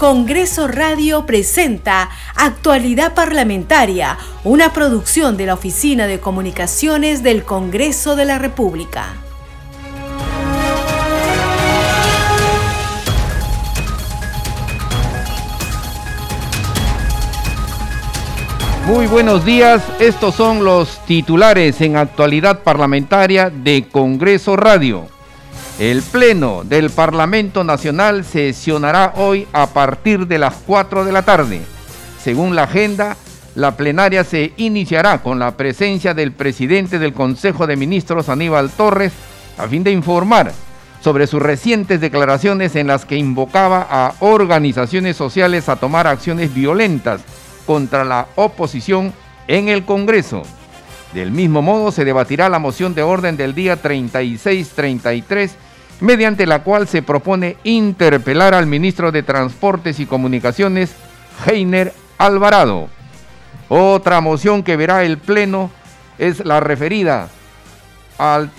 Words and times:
Congreso 0.00 0.66
Radio 0.66 1.26
presenta 1.26 2.08
Actualidad 2.34 3.12
Parlamentaria, 3.12 4.16
una 4.44 4.72
producción 4.72 5.36
de 5.36 5.44
la 5.44 5.52
Oficina 5.52 6.06
de 6.06 6.18
Comunicaciones 6.18 7.22
del 7.22 7.44
Congreso 7.44 8.16
de 8.16 8.24
la 8.24 8.38
República. 8.38 9.08
Muy 18.86 19.06
buenos 19.06 19.44
días, 19.44 19.82
estos 19.98 20.34
son 20.34 20.64
los 20.64 21.04
titulares 21.04 21.78
en 21.82 21.98
actualidad 21.98 22.62
parlamentaria 22.62 23.50
de 23.50 23.86
Congreso 23.92 24.56
Radio. 24.56 25.19
El 25.80 26.02
Pleno 26.02 26.62
del 26.62 26.90
Parlamento 26.90 27.64
Nacional 27.64 28.26
sesionará 28.26 29.14
hoy 29.16 29.48
a 29.50 29.68
partir 29.68 30.26
de 30.26 30.38
las 30.38 30.56
4 30.66 31.06
de 31.06 31.12
la 31.12 31.22
tarde. 31.22 31.62
Según 32.22 32.54
la 32.54 32.64
agenda, 32.64 33.16
la 33.54 33.78
plenaria 33.78 34.22
se 34.22 34.52
iniciará 34.58 35.22
con 35.22 35.38
la 35.38 35.56
presencia 35.56 36.12
del 36.12 36.32
presidente 36.32 36.98
del 36.98 37.14
Consejo 37.14 37.66
de 37.66 37.76
Ministros, 37.76 38.28
Aníbal 38.28 38.68
Torres, 38.68 39.14
a 39.56 39.68
fin 39.68 39.82
de 39.82 39.90
informar 39.90 40.52
sobre 41.00 41.26
sus 41.26 41.40
recientes 41.40 41.98
declaraciones 41.98 42.76
en 42.76 42.86
las 42.86 43.06
que 43.06 43.16
invocaba 43.16 43.86
a 43.88 44.12
organizaciones 44.20 45.16
sociales 45.16 45.70
a 45.70 45.76
tomar 45.76 46.06
acciones 46.06 46.52
violentas 46.52 47.22
contra 47.64 48.04
la 48.04 48.26
oposición 48.36 49.14
en 49.48 49.70
el 49.70 49.86
Congreso. 49.86 50.42
Del 51.14 51.30
mismo 51.30 51.62
modo, 51.62 51.90
se 51.90 52.04
debatirá 52.04 52.50
la 52.50 52.58
moción 52.58 52.94
de 52.94 53.02
orden 53.02 53.38
del 53.38 53.54
día 53.54 53.76
3633 53.76 55.56
mediante 56.00 56.46
la 56.46 56.62
cual 56.62 56.88
se 56.88 57.02
propone 57.02 57.56
interpelar 57.64 58.54
al 58.54 58.66
ministro 58.66 59.12
de 59.12 59.22
Transportes 59.22 60.00
y 60.00 60.06
Comunicaciones, 60.06 60.94
Heiner 61.46 61.92
Alvarado. 62.18 62.88
Otra 63.68 64.20
moción 64.20 64.62
que 64.62 64.76
verá 64.76 65.04
el 65.04 65.18
Pleno 65.18 65.70
es 66.18 66.44
la 66.44 66.60
referida 66.60 67.28
al 68.18 68.50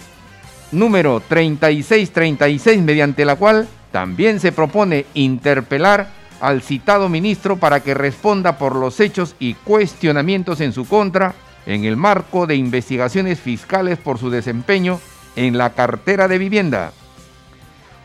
número 0.71 1.21
3636, 1.27 2.81
mediante 2.81 3.25
la 3.25 3.35
cual 3.35 3.67
también 3.91 4.39
se 4.39 4.51
propone 4.51 5.05
interpelar 5.13 6.07
al 6.39 6.61
citado 6.61 7.09
ministro 7.09 7.57
para 7.57 7.81
que 7.81 7.93
responda 7.93 8.57
por 8.57 8.75
los 8.75 8.99
hechos 8.99 9.35
y 9.37 9.53
cuestionamientos 9.53 10.61
en 10.61 10.73
su 10.73 10.87
contra 10.87 11.35
en 11.65 11.83
el 11.83 11.97
marco 11.97 12.47
de 12.47 12.55
investigaciones 12.55 13.39
fiscales 13.39 13.97
por 13.99 14.17
su 14.17 14.29
desempeño 14.29 14.99
en 15.35 15.57
la 15.57 15.71
cartera 15.71 16.27
de 16.27 16.37
vivienda. 16.37 16.93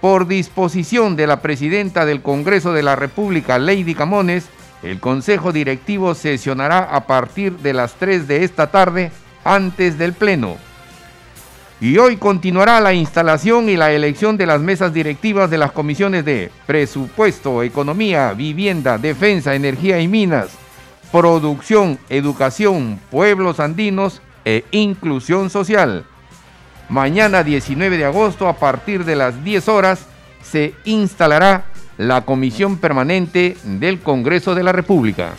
Por 0.01 0.27
disposición 0.27 1.17
de 1.17 1.27
la 1.27 1.41
presidenta 1.41 2.05
del 2.05 2.23
Congreso 2.23 2.73
de 2.73 2.83
la 2.83 2.97
República, 2.97 3.59
Lady 3.59 3.95
Camones, 3.95 4.49
el 4.83 5.01
Consejo 5.01 5.53
Directivo 5.53 6.15
sesionará 6.15 6.79
a 6.79 7.07
partir 7.07 7.59
de 7.59 7.73
las 7.73 7.95
3 7.95 8.29
de 8.29 8.45
esta 8.45 8.71
tarde 8.71 9.11
antes 9.45 9.99
del 9.99 10.13
Pleno. 10.13 10.57
Y 11.81 11.99
hoy 11.99 12.17
continuará 12.17 12.81
la 12.81 12.95
instalación 12.95 13.69
y 13.69 13.77
la 13.77 13.93
elección 13.93 14.37
de 14.37 14.47
las 14.47 14.61
mesas 14.61 14.95
directivas 14.95 15.51
de 15.51 15.59
las 15.59 15.73
comisiones 15.73 16.25
de 16.25 16.51
Presupuesto, 16.67 17.63
Economía, 17.63 18.33
Vivienda, 18.33 18.97
Defensa, 18.97 19.55
Energía 19.55 20.01
y 20.01 20.09
Minas, 20.09 20.49
Producción, 21.13 21.99
Educación, 22.09 22.99
Pueblos 23.11 23.61
Andinos 23.61 24.23
e 24.45 24.65
Inclusión 24.71 25.51
Social. 25.51 26.05
Mañana 26.89 27.43
19 27.43 27.99
de 27.99 28.05
agosto 28.05 28.49
a 28.49 28.57
partir 28.57 29.05
de 29.05 29.17
las 29.17 29.43
10 29.43 29.69
horas 29.69 30.07
se 30.43 30.75
instalará 30.85 31.65
la 31.99 32.23
Comisión 32.23 32.77
Permanente 32.79 33.57
del 33.65 34.01
Congreso 34.01 34.55
de 34.55 34.63
la 34.63 34.73
República. 34.73 35.33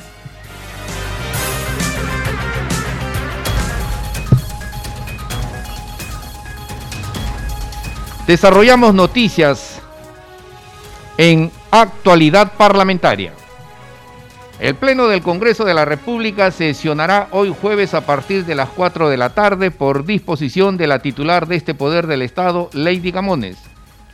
Desarrollamos 8.28 8.94
noticias 8.94 9.80
en 11.18 11.50
actualidad 11.72 12.52
parlamentaria. 12.58 13.32
El 14.60 14.74
Pleno 14.74 15.08
del 15.08 15.22
Congreso 15.22 15.66
de 15.66 15.76
la 15.76 15.86
República 15.86 16.50
sesionará 16.50 17.28
hoy 17.30 17.54
jueves 17.62 17.94
a 17.94 18.08
partir 18.08 18.44
de 18.46 18.56
las 18.56 18.70
4 18.70 19.08
de 19.08 19.18
la 19.18 19.30
tarde 19.30 19.70
por 19.70 20.04
disposición 20.04 20.78
de 20.78 20.88
la 20.88 21.00
titular 21.00 21.48
de 21.48 21.58
este 21.58 21.76
poder 21.76 22.08
del 22.08 22.24
Estado, 22.24 22.70
Lady 22.74 23.12
Gamones. 23.12 23.58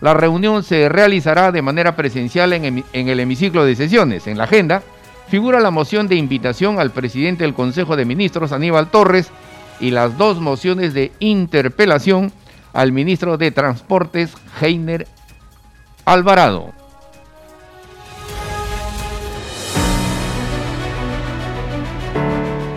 La 0.02 0.14
reunión 0.14 0.64
se 0.64 0.90
realizará 0.90 1.54
de 1.54 1.62
manera 1.62 1.96
presencial 1.96 2.52
en, 2.52 2.84
en, 2.92 3.08
el 3.08 3.20
hemiciclo 3.22 3.64
de 3.64 3.78
sesiones. 3.78 4.28
En 4.28 4.38
la 4.38 4.44
agenda 4.44 4.84
figura 5.30 5.62
la 5.62 5.72
moción 5.72 6.10
de 6.10 6.16
invitación 6.16 6.78
al 6.78 6.92
presidente 6.92 7.46
del 7.46 7.54
Consejo 7.54 7.96
de 7.96 8.04
Ministros, 8.04 8.52
Aníbal 8.52 8.92
Torres, 8.92 9.32
y 9.80 9.92
las 9.92 10.18
dos 10.18 10.42
mociones 10.42 10.94
de 10.94 11.14
interpelación 11.20 12.34
al 12.74 12.92
ministro 12.92 13.38
de 13.38 13.52
Transportes, 13.52 14.34
Heiner 14.60 15.08
Alvarado. 16.04 16.83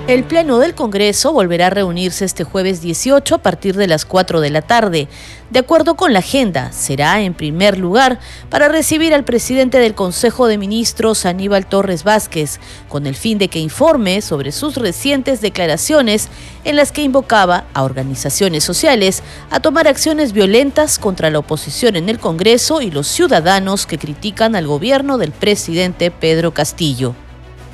El 0.09 0.23
Pleno 0.23 0.61
del 0.61 0.77
Congreso 0.77 1.33
volverá 1.33 1.67
a 1.67 1.71
reunirse 1.71 2.25
este 2.25 2.45
jueves 2.45 2.81
18 2.81 3.35
a 3.35 3.39
partir 3.39 3.75
de 3.75 3.89
las 3.89 4.05
4 4.05 4.41
de 4.41 4.51
la 4.51 4.63
tarde. 4.63 5.09
De 5.51 5.59
acuerdo 5.59 5.97
con 5.97 6.13
la 6.13 6.21
agenda, 6.21 6.71
será 6.71 7.23
en 7.23 7.35
primer 7.35 7.77
lugar 7.77 8.21
para 8.49 8.69
recibir 8.69 9.15
al 9.15 9.25
presidente 9.25 9.81
del 9.81 9.97
Consejo 9.97 10.47
de 10.47 10.59
Ministros, 10.59 11.27
Aníbal 11.27 11.67
Torres 11.67 12.05
Vázquez, 12.05 12.61
con 12.89 13.09
el 13.09 13.17
fin 13.17 13.39
de 13.39 13.49
que 13.49 13.59
informe 13.59 14.23
sobre 14.23 14.53
sus 14.53 14.77
recientes 14.77 15.41
declaraciones 15.41 16.29
en 16.63 16.77
las 16.77 16.93
que 16.93 17.03
invocaba 17.03 17.65
a 17.75 17.83
organizaciones 17.83 18.63
sociales 18.63 19.25
a 19.51 19.59
tomar 19.59 19.89
acciones 19.89 20.33
violentas 20.33 21.01
contra 21.01 21.31
la 21.31 21.41
oposición 21.41 21.97
en 21.97 22.09
el 22.09 22.21
Congreso 22.21 22.81
y 22.81 22.93
los 22.93 23.09
ciudadanos 23.09 23.87
que 23.87 23.99
critican 23.99 24.55
al 24.55 24.69
gobierno 24.69 25.19
del 25.19 25.33
presidente 25.33 26.13
Pedro 26.13 26.55
Castillo. 26.55 27.17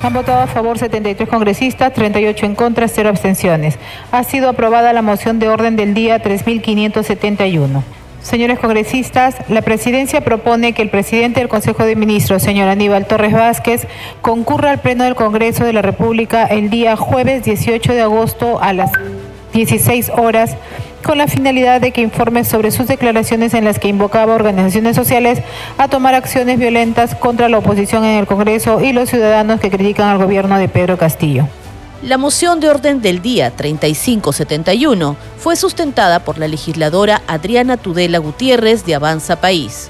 Han 0.02 0.14
votado 0.14 0.42
a 0.42 0.46
favor 0.48 0.78
73 0.78 1.28
congresistas, 1.28 1.92
38 1.92 2.46
en 2.46 2.54
contra, 2.56 2.88
0 2.88 3.08
abstenciones. 3.08 3.78
Ha 4.10 4.24
sido 4.24 4.48
aprobada 4.48 4.92
la 4.92 5.00
moción 5.00 5.38
de 5.38 5.48
orden 5.48 5.76
del 5.76 5.94
día 5.94 6.20
3571. 6.20 7.84
Señores 8.20 8.58
congresistas, 8.58 9.36
la 9.48 9.62
presidencia 9.62 10.20
propone 10.20 10.72
que 10.72 10.82
el 10.82 10.90
presidente 10.90 11.38
del 11.38 11.48
Consejo 11.48 11.84
de 11.84 11.94
Ministros, 11.94 12.42
señor 12.42 12.68
Aníbal 12.68 13.06
Torres 13.06 13.32
Vázquez, 13.32 13.86
concurra 14.22 14.72
al 14.72 14.80
Pleno 14.80 15.04
del 15.04 15.14
Congreso 15.14 15.64
de 15.64 15.72
la 15.72 15.82
República 15.82 16.46
el 16.46 16.68
día 16.68 16.96
jueves 16.96 17.44
18 17.44 17.92
de 17.92 18.02
agosto 18.02 18.60
a 18.60 18.72
las 18.72 18.90
16 19.52 20.10
horas 20.16 20.56
con 21.02 21.18
la 21.18 21.26
finalidad 21.26 21.80
de 21.80 21.92
que 21.92 22.00
informe 22.00 22.44
sobre 22.44 22.70
sus 22.70 22.86
declaraciones 22.86 23.54
en 23.54 23.64
las 23.64 23.78
que 23.78 23.88
invocaba 23.88 24.32
a 24.32 24.36
organizaciones 24.36 24.96
sociales 24.96 25.40
a 25.78 25.88
tomar 25.88 26.14
acciones 26.14 26.58
violentas 26.58 27.14
contra 27.14 27.48
la 27.48 27.58
oposición 27.58 28.04
en 28.04 28.18
el 28.18 28.26
Congreso 28.26 28.80
y 28.80 28.92
los 28.92 29.10
ciudadanos 29.10 29.60
que 29.60 29.70
critican 29.70 30.08
al 30.08 30.18
gobierno 30.18 30.58
de 30.58 30.68
Pedro 30.68 30.96
Castillo. 30.98 31.48
La 32.02 32.18
moción 32.18 32.58
de 32.58 32.68
orden 32.68 33.00
del 33.00 33.22
día 33.22 33.52
3571 33.52 35.16
fue 35.38 35.54
sustentada 35.54 36.20
por 36.20 36.38
la 36.38 36.48
legisladora 36.48 37.22
Adriana 37.28 37.76
Tudela 37.76 38.18
Gutiérrez 38.18 38.84
de 38.84 38.96
Avanza 38.96 39.40
País. 39.40 39.88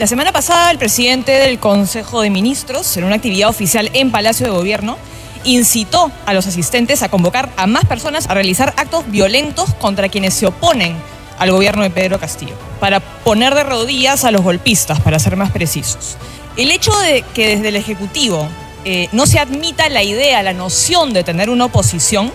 La 0.00 0.06
semana 0.06 0.32
pasada, 0.32 0.70
el 0.70 0.78
presidente 0.78 1.32
del 1.32 1.58
Consejo 1.58 2.22
de 2.22 2.30
Ministros, 2.30 2.96
en 2.96 3.04
una 3.04 3.16
actividad 3.16 3.48
oficial 3.48 3.90
en 3.94 4.10
Palacio 4.12 4.46
de 4.46 4.52
Gobierno, 4.52 4.96
incitó 5.44 6.10
a 6.26 6.34
los 6.34 6.46
asistentes 6.46 7.02
a 7.02 7.08
convocar 7.08 7.50
a 7.56 7.66
más 7.66 7.84
personas 7.84 8.28
a 8.28 8.34
realizar 8.34 8.74
actos 8.76 9.10
violentos 9.10 9.74
contra 9.74 10.08
quienes 10.08 10.34
se 10.34 10.46
oponen 10.46 10.96
al 11.38 11.50
gobierno 11.50 11.82
de 11.82 11.90
Pedro 11.90 12.18
Castillo, 12.18 12.54
para 12.80 13.00
poner 13.00 13.54
de 13.54 13.62
rodillas 13.62 14.24
a 14.24 14.30
los 14.30 14.42
golpistas, 14.42 15.00
para 15.00 15.18
ser 15.18 15.36
más 15.36 15.50
precisos. 15.52 16.16
El 16.56 16.70
hecho 16.70 16.96
de 16.98 17.22
que 17.34 17.48
desde 17.48 17.68
el 17.68 17.76
Ejecutivo 17.76 18.48
eh, 18.84 19.08
no 19.12 19.26
se 19.26 19.38
admita 19.38 19.88
la 19.88 20.02
idea, 20.02 20.42
la 20.42 20.52
noción 20.52 21.12
de 21.12 21.22
tener 21.22 21.50
una 21.50 21.66
oposición, 21.66 22.32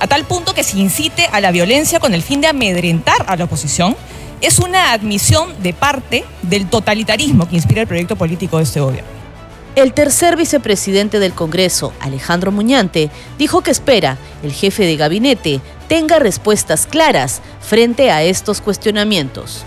a 0.00 0.06
tal 0.06 0.24
punto 0.24 0.54
que 0.54 0.62
se 0.62 0.78
incite 0.78 1.28
a 1.32 1.40
la 1.40 1.50
violencia 1.50 2.00
con 2.00 2.14
el 2.14 2.22
fin 2.22 2.40
de 2.40 2.46
amedrentar 2.46 3.24
a 3.26 3.36
la 3.36 3.44
oposición, 3.44 3.96
es 4.40 4.58
una 4.60 4.92
admisión 4.92 5.60
de 5.62 5.72
parte 5.74 6.24
del 6.42 6.68
totalitarismo 6.68 7.48
que 7.48 7.56
inspira 7.56 7.82
el 7.82 7.88
proyecto 7.88 8.16
político 8.16 8.58
de 8.58 8.62
este 8.62 8.80
gobierno. 8.80 9.17
El 9.78 9.92
tercer 9.92 10.34
vicepresidente 10.34 11.20
del 11.20 11.34
Congreso, 11.34 11.92
Alejandro 12.00 12.50
Muñante, 12.50 13.12
dijo 13.38 13.60
que 13.60 13.70
espera 13.70 14.18
el 14.42 14.50
jefe 14.50 14.84
de 14.84 14.96
gabinete 14.96 15.60
tenga 15.86 16.18
respuestas 16.18 16.88
claras 16.88 17.40
frente 17.60 18.10
a 18.10 18.24
estos 18.24 18.60
cuestionamientos. 18.60 19.62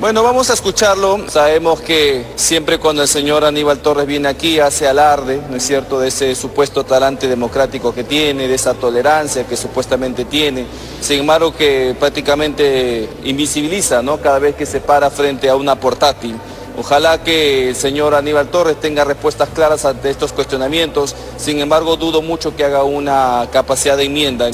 Bueno, 0.00 0.24
vamos 0.24 0.50
a 0.50 0.54
escucharlo. 0.54 1.30
Sabemos 1.30 1.80
que 1.80 2.26
siempre 2.34 2.78
cuando 2.78 3.02
el 3.02 3.08
señor 3.08 3.44
Aníbal 3.44 3.78
Torres 3.78 4.08
viene 4.08 4.26
aquí 4.26 4.58
hace 4.58 4.88
alarde, 4.88 5.40
¿no 5.48 5.54
es 5.54 5.62
cierto?, 5.64 6.00
de 6.00 6.08
ese 6.08 6.34
supuesto 6.34 6.82
talante 6.82 7.28
democrático 7.28 7.94
que 7.94 8.02
tiene, 8.02 8.48
de 8.48 8.54
esa 8.56 8.74
tolerancia 8.74 9.46
que 9.46 9.56
supuestamente 9.56 10.24
tiene. 10.24 10.66
Sin 11.00 11.20
embargo, 11.20 11.54
que 11.54 11.94
prácticamente 12.00 13.08
invisibiliza, 13.22 14.02
¿no?, 14.02 14.20
cada 14.20 14.40
vez 14.40 14.56
que 14.56 14.66
se 14.66 14.80
para 14.80 15.08
frente 15.08 15.48
a 15.48 15.54
una 15.54 15.76
portátil 15.76 16.36
Ojalá 16.78 17.22
que 17.22 17.70
el 17.70 17.76
señor 17.76 18.14
Aníbal 18.14 18.48
Torres 18.48 18.78
tenga 18.78 19.04
respuestas 19.04 19.48
claras 19.48 19.84
ante 19.84 20.10
estos 20.10 20.32
cuestionamientos. 20.32 21.16
Sin 21.38 21.58
embargo, 21.60 21.96
dudo 21.96 22.20
mucho 22.20 22.54
que 22.54 22.64
haga 22.64 22.84
una 22.84 23.48
capacidad 23.50 23.96
de 23.96 24.04
enmienda. 24.04 24.50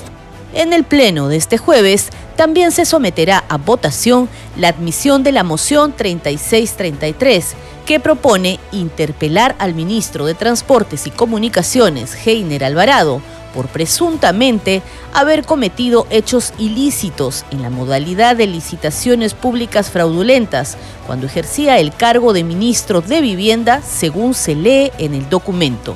En 0.55 0.73
el 0.73 0.85
pleno 0.85 1.29
de 1.29 1.37
este 1.37 1.59
jueves 1.59 2.11
también 2.37 2.71
se 2.73 2.85
someterá 2.85 3.45
a 3.49 3.57
votación 3.57 4.29
la 4.57 4.69
admisión 4.69 5.23
de 5.23 5.33
la 5.33 5.43
moción 5.43 5.95
3633 5.97 7.55
que 7.87 7.99
propone 7.99 8.61
interpelar 8.71 9.57
al 9.59 9.75
ministro 9.75 10.27
de 10.27 10.35
Transportes 10.35 11.07
y 11.07 11.11
Comunicaciones, 11.11 12.15
Heiner 12.27 12.65
Alvarado, 12.65 13.21
por 13.55 13.69
presuntamente 13.69 14.83
haber 15.13 15.45
cometido 15.45 16.07
hechos 16.11 16.53
ilícitos 16.59 17.45
en 17.51 17.63
la 17.63 17.71
modalidad 17.71 18.37
de 18.37 18.47
licitaciones 18.47 19.35
públicas 19.35 19.91
fraudulentas 19.91 20.77
cuando 21.07 21.27
ejercía 21.27 21.79
el 21.79 21.93
cargo 21.93 22.33
de 22.33 22.45
ministro 22.45 23.01
de 23.01 23.21
Vivienda, 23.21 23.83
según 23.83 24.35
se 24.35 24.55
lee 24.55 24.91
en 24.99 25.15
el 25.15 25.29
documento. 25.29 25.95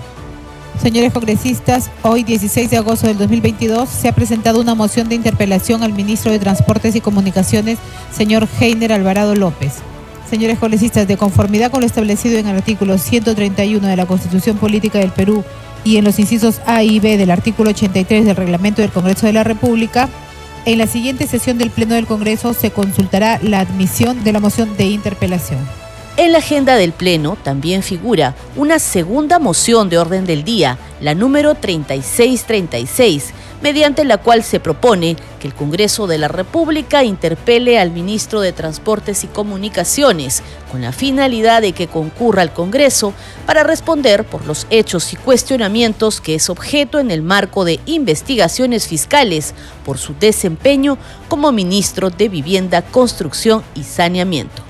Señores 0.83 1.13
congresistas, 1.13 1.91
hoy 2.03 2.23
16 2.23 2.71
de 2.71 2.77
agosto 2.77 3.07
del 3.07 3.17
2022 3.17 3.89
se 3.89 4.09
ha 4.09 4.15
presentado 4.15 4.61
una 4.61 4.75
moción 4.75 5.09
de 5.09 5.15
interpelación 5.15 5.83
al 5.83 5.95
ministro 5.95 6.31
de 6.31 6.39
Transportes 6.39 6.95
y 6.95 7.01
Comunicaciones, 7.01 7.79
señor 8.15 8.47
Heiner 8.61 8.93
Alvarado 8.93 9.35
López. 9.35 9.75
Señores 10.29 10.59
congresistas, 10.59 11.07
de 11.07 11.17
conformidad 11.17 11.71
con 11.71 11.81
lo 11.81 11.87
establecido 11.87 12.39
en 12.39 12.49
el 12.49 12.57
artículo 12.57 12.99
131 12.99 13.87
de 13.87 13.97
la 13.97 14.07
Constitución 14.07 14.59
Política 14.59 14.99
del 14.99 15.13
Perú 15.13 15.45
y 15.87 15.99
en 15.99 16.05
los 16.05 16.19
incisos 16.19 16.61
A 16.67 16.83
y 16.83 16.99
B 16.99 17.17
del 17.17 17.31
artículo 17.31 17.71
83 17.71 18.25
del 18.27 18.35
Reglamento 18.35 18.83
del 18.83 18.91
Congreso 18.91 19.27
de 19.27 19.33
la 19.33 19.45
República, 19.45 20.09
en 20.65 20.79
la 20.79 20.89
siguiente 20.89 21.29
sesión 21.29 21.59
del 21.59 21.71
Pleno 21.71 21.95
del 21.95 22.09
Congreso 22.09 22.55
se 22.55 22.73
consultará 22.73 23.39
la 23.41 23.61
admisión 23.61 24.25
de 24.25 24.33
la 24.33 24.41
moción 24.41 24.77
de 24.77 24.87
interpelación. 24.87 25.61
En 26.19 26.33
la 26.33 26.39
agenda 26.39 26.77
del 26.77 26.95
Pleno 26.95 27.37
también 27.43 27.83
figura 27.83 28.35
una 28.57 28.79
segunda 28.79 29.39
moción 29.39 29.91
de 29.91 29.99
orden 29.99 30.25
del 30.25 30.45
día, 30.45 30.79
la 30.99 31.15
número 31.15 31.55
3636, 31.55 33.35
mediante 33.61 34.03
la 34.03 34.17
cual 34.17 34.43
se 34.43 34.59
propone 34.59 35.17
que 35.39 35.47
el 35.47 35.55
Congreso 35.55 36.07
de 36.07 36.17
la 36.17 36.29
República 36.29 37.05
interpele 37.05 37.79
al 37.79 37.91
ministro 37.91 38.41
de 38.41 38.55
Transportes 38.55 39.25
y 39.25 39.27
Comunicaciones 39.27 40.43
con 40.73 40.81
la 40.81 40.93
finalidad 40.93 41.61
de 41.61 41.73
que 41.73 41.87
concurra 41.87 42.41
al 42.41 42.55
Congreso 42.55 43.13
para 43.45 43.63
responder 43.63 44.25
por 44.25 44.47
los 44.47 44.67
hechos 44.71 45.13
y 45.13 45.17
cuestionamientos 45.17 46.23
que 46.23 46.37
es 46.37 46.49
objeto 46.49 46.99
en 46.99 47.11
el 47.11 47.21
marco 47.21 47.67
de 47.67 47.79
investigaciones 47.85 48.89
fiscales 48.89 49.53
por 49.85 49.99
su 49.99 50.15
desempeño 50.19 50.97
como 51.29 51.53
ministro 51.53 52.09
de 52.09 52.31
Vivienda, 52.31 52.81
Construcción 52.81 53.63
y 53.75 53.83
Saneamiento. 53.83 54.66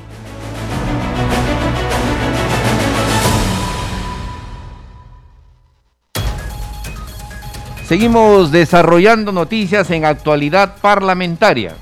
Seguimos 7.87 8.50
desarrollando 8.50 9.31
noticias 9.31 9.93
en 9.93 10.05
actualidad 10.05 10.75
parlamentaria. 10.81 11.77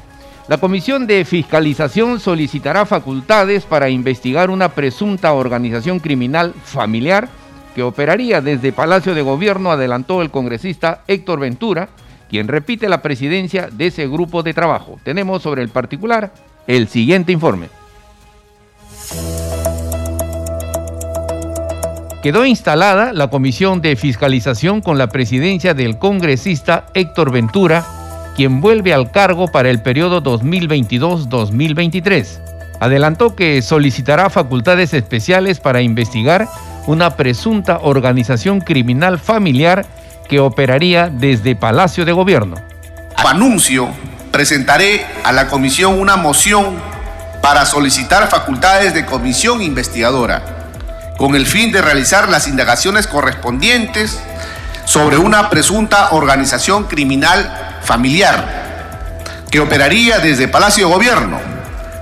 La 0.49 0.59
Comisión 0.59 1.07
de 1.07 1.25
Fiscalización 1.25 2.21
solicitará 2.21 2.85
facultades 2.85 3.65
para 3.65 3.89
investigar 3.89 4.51
una 4.51 4.69
presunta 4.69 5.33
organización 5.33 6.01
criminal 6.01 6.53
familiar 6.63 7.31
que 7.75 7.83
operaría 7.83 8.43
desde 8.43 8.71
Palacio 8.71 9.15
de 9.15 9.23
Gobierno, 9.23 9.71
adelantó 9.71 10.21
el 10.21 10.31
congresista 10.31 11.05
Héctor 11.07 11.41
Ventura, 11.41 11.89
quien 12.29 12.49
repite 12.49 12.91
la 12.91 13.01
presidencia 13.01 13.71
de 13.73 13.87
ese 13.87 14.07
grupo 14.07 14.43
de 14.43 14.53
trabajo. 14.53 15.01
Tenemos 15.05 15.41
sobre 15.41 15.63
el 15.63 15.71
particular 15.71 16.35
el 16.67 16.87
siguiente 16.89 17.33
informe. 17.33 17.71
Quedó 22.25 22.45
instalada 22.47 23.13
la 23.13 23.29
Comisión 23.29 23.83
de 23.83 23.95
Fiscalización 23.97 24.81
con 24.81 24.97
la 24.97 25.09
presidencia 25.09 25.75
del 25.75 25.99
congresista 25.99 26.87
Héctor 26.95 27.31
Ventura, 27.31 27.85
quien 28.35 28.63
vuelve 28.63 28.95
al 28.95 29.11
cargo 29.11 29.49
para 29.49 29.69
el 29.69 29.83
periodo 29.83 30.23
2022-2023. 30.23 32.27
Adelantó 32.81 33.37
que 33.37 33.61
solicitará 33.61 34.31
facultades 34.31 34.95
especiales 34.95 35.61
para 35.61 35.83
investigar 35.83 36.49
una 36.87 37.15
presunta 37.15 37.81
organización 37.83 38.63
criminal 38.63 39.19
familiar 39.19 39.85
que 40.27 40.41
operaría 40.41 41.11
desde 41.11 41.55
Palacio 41.55 42.07
de 42.07 42.13
Gobierno. 42.13 42.57
Anuncio, 43.19 43.91
presentaré 44.33 45.05
a 45.25 45.33
la 45.33 45.49
comisión 45.49 46.01
una 46.01 46.17
moción 46.17 46.77
para 47.43 47.67
solicitar 47.67 48.31
facultades 48.31 48.95
de 48.95 49.05
comisión 49.05 49.61
investigadora 49.61 50.54
con 51.17 51.37
el 51.37 51.47
fin 51.47 51.73
de 51.73 51.81
realizar 51.81 52.29
las 52.29 52.49
indagaciones 52.49 53.07
correspondientes 53.07 54.19
sobre 54.85 55.17
una 55.17 55.49
presunta 55.51 56.11
organización 56.11 56.85
criminal 56.85 57.79
familiar 57.83 58.65
que 59.51 59.61
operaría 59.61 60.19
desde 60.19 60.49
Palacio 60.49 60.89
de 60.89 60.95
Gobierno, 60.95 61.41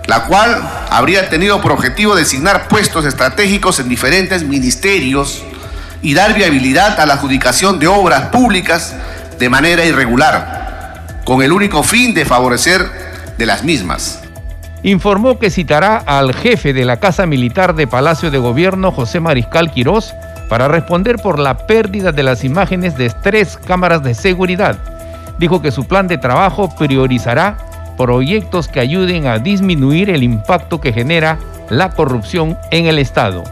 la 0.06 0.24
cual 0.24 0.86
habría 0.90 1.28
tenido 1.28 1.60
por 1.60 1.72
objetivo 1.72 2.16
designar 2.16 2.68
puestos 2.68 3.04
estratégicos 3.04 3.78
en 3.78 3.88
diferentes 3.88 4.42
ministerios 4.44 5.42
y 6.00 6.14
dar 6.14 6.34
viabilidad 6.34 6.98
a 6.98 7.06
la 7.06 7.14
adjudicación 7.14 7.78
de 7.78 7.86
obras 7.86 8.28
públicas 8.30 8.94
de 9.38 9.48
manera 9.48 9.84
irregular, 9.84 11.04
con 11.24 11.42
el 11.42 11.52
único 11.52 11.82
fin 11.82 12.14
de 12.14 12.24
favorecer 12.24 12.90
de 13.36 13.46
las 13.46 13.62
mismas 13.62 14.21
informó 14.82 15.38
que 15.38 15.50
citará 15.50 15.96
al 15.96 16.34
jefe 16.34 16.72
de 16.72 16.84
la 16.84 16.98
Casa 16.98 17.26
Militar 17.26 17.74
de 17.74 17.86
Palacio 17.86 18.30
de 18.30 18.38
Gobierno, 18.38 18.90
José 18.90 19.20
Mariscal 19.20 19.70
Quirós, 19.70 20.14
para 20.48 20.68
responder 20.68 21.16
por 21.16 21.38
la 21.38 21.56
pérdida 21.66 22.12
de 22.12 22.22
las 22.22 22.44
imágenes 22.44 22.96
de 22.96 23.10
tres 23.10 23.58
cámaras 23.64 24.02
de 24.02 24.14
seguridad. 24.14 24.76
Dijo 25.38 25.62
que 25.62 25.70
su 25.70 25.86
plan 25.86 26.08
de 26.08 26.18
trabajo 26.18 26.74
priorizará 26.76 27.56
proyectos 27.96 28.68
que 28.68 28.80
ayuden 28.80 29.26
a 29.26 29.38
disminuir 29.38 30.10
el 30.10 30.22
impacto 30.22 30.80
que 30.80 30.92
genera 30.92 31.38
la 31.70 31.90
corrupción 31.90 32.58
en 32.70 32.86
el 32.86 32.98
Estado. 32.98 33.44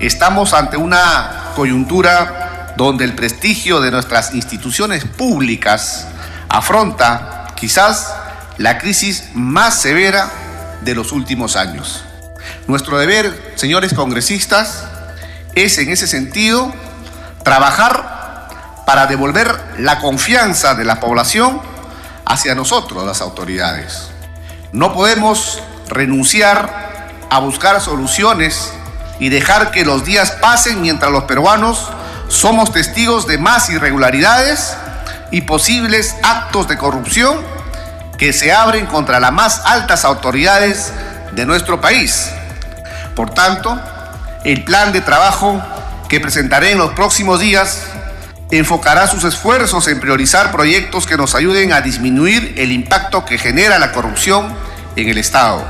Estamos 0.00 0.54
ante 0.54 0.76
una 0.76 1.52
coyuntura 1.56 2.74
donde 2.76 3.04
el 3.04 3.14
prestigio 3.14 3.80
de 3.80 3.90
nuestras 3.90 4.32
instituciones 4.32 5.04
públicas 5.04 6.06
afronta 6.48 7.48
quizás 7.56 8.14
la 8.56 8.78
crisis 8.78 9.30
más 9.34 9.74
severa 9.74 10.30
de 10.82 10.94
los 10.94 11.12
últimos 11.12 11.56
años. 11.56 12.04
Nuestro 12.66 12.98
deber, 12.98 13.54
señores 13.56 13.94
congresistas, 13.94 14.84
es 15.54 15.78
en 15.78 15.90
ese 15.90 16.06
sentido 16.06 16.72
trabajar 17.42 18.84
para 18.86 19.06
devolver 19.06 19.58
la 19.78 19.98
confianza 19.98 20.74
de 20.74 20.84
la 20.84 21.00
población 21.00 21.60
hacia 22.24 22.54
nosotros, 22.54 23.04
las 23.04 23.20
autoridades. 23.20 24.08
No 24.72 24.92
podemos 24.92 25.62
renunciar 25.88 27.16
a 27.30 27.38
buscar 27.40 27.80
soluciones 27.80 28.72
y 29.18 29.30
dejar 29.30 29.70
que 29.70 29.84
los 29.84 30.04
días 30.04 30.32
pasen 30.32 30.80
mientras 30.80 31.10
los 31.10 31.24
peruanos 31.24 31.90
somos 32.28 32.72
testigos 32.72 33.26
de 33.26 33.38
más 33.38 33.70
irregularidades 33.70 34.76
y 35.30 35.42
posibles 35.42 36.14
actos 36.22 36.68
de 36.68 36.78
corrupción 36.78 37.57
que 38.18 38.32
se 38.32 38.52
abren 38.52 38.86
contra 38.86 39.20
las 39.20 39.32
más 39.32 39.62
altas 39.64 40.04
autoridades 40.04 40.92
de 41.32 41.46
nuestro 41.46 41.80
país. 41.80 42.30
Por 43.14 43.30
tanto, 43.30 43.80
el 44.44 44.64
plan 44.64 44.92
de 44.92 45.00
trabajo 45.00 45.62
que 46.08 46.20
presentaré 46.20 46.72
en 46.72 46.78
los 46.78 46.92
próximos 46.92 47.38
días 47.40 47.86
enfocará 48.50 49.06
sus 49.06 49.24
esfuerzos 49.24 49.86
en 49.88 50.00
priorizar 50.00 50.50
proyectos 50.50 51.06
que 51.06 51.16
nos 51.16 51.34
ayuden 51.34 51.72
a 51.72 51.80
disminuir 51.80 52.54
el 52.56 52.72
impacto 52.72 53.24
que 53.24 53.38
genera 53.38 53.78
la 53.78 53.92
corrupción 53.92 54.52
en 54.96 55.08
el 55.08 55.18
Estado. 55.18 55.64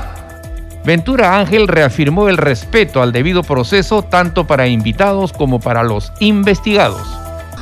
Ventura 0.84 1.38
Ángel 1.38 1.68
reafirmó 1.68 2.28
el 2.28 2.38
respeto 2.38 3.02
al 3.02 3.12
debido 3.12 3.42
proceso 3.42 4.02
tanto 4.02 4.46
para 4.46 4.68
invitados 4.68 5.34
como 5.34 5.60
para 5.60 5.82
los 5.82 6.12
investigados. 6.20 7.06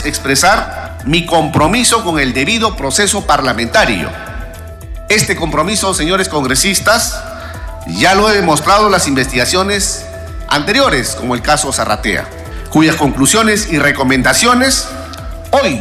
Expresar 0.04 0.98
mi 1.06 1.26
compromiso 1.26 2.04
con 2.04 2.20
el 2.20 2.32
debido 2.34 2.76
proceso 2.76 3.26
parlamentario 3.26 4.10
este 5.08 5.36
compromiso, 5.36 5.94
señores 5.94 6.28
congresistas, 6.28 7.20
ya 7.86 8.14
lo 8.14 8.28
he 8.28 8.34
demostrado 8.34 8.86
en 8.86 8.92
las 8.92 9.06
investigaciones 9.06 10.04
anteriores, 10.48 11.14
como 11.14 11.34
el 11.34 11.42
caso 11.42 11.72
Zarratea, 11.72 12.28
cuyas 12.70 12.96
conclusiones 12.96 13.68
y 13.70 13.78
recomendaciones 13.78 14.88
hoy 15.52 15.80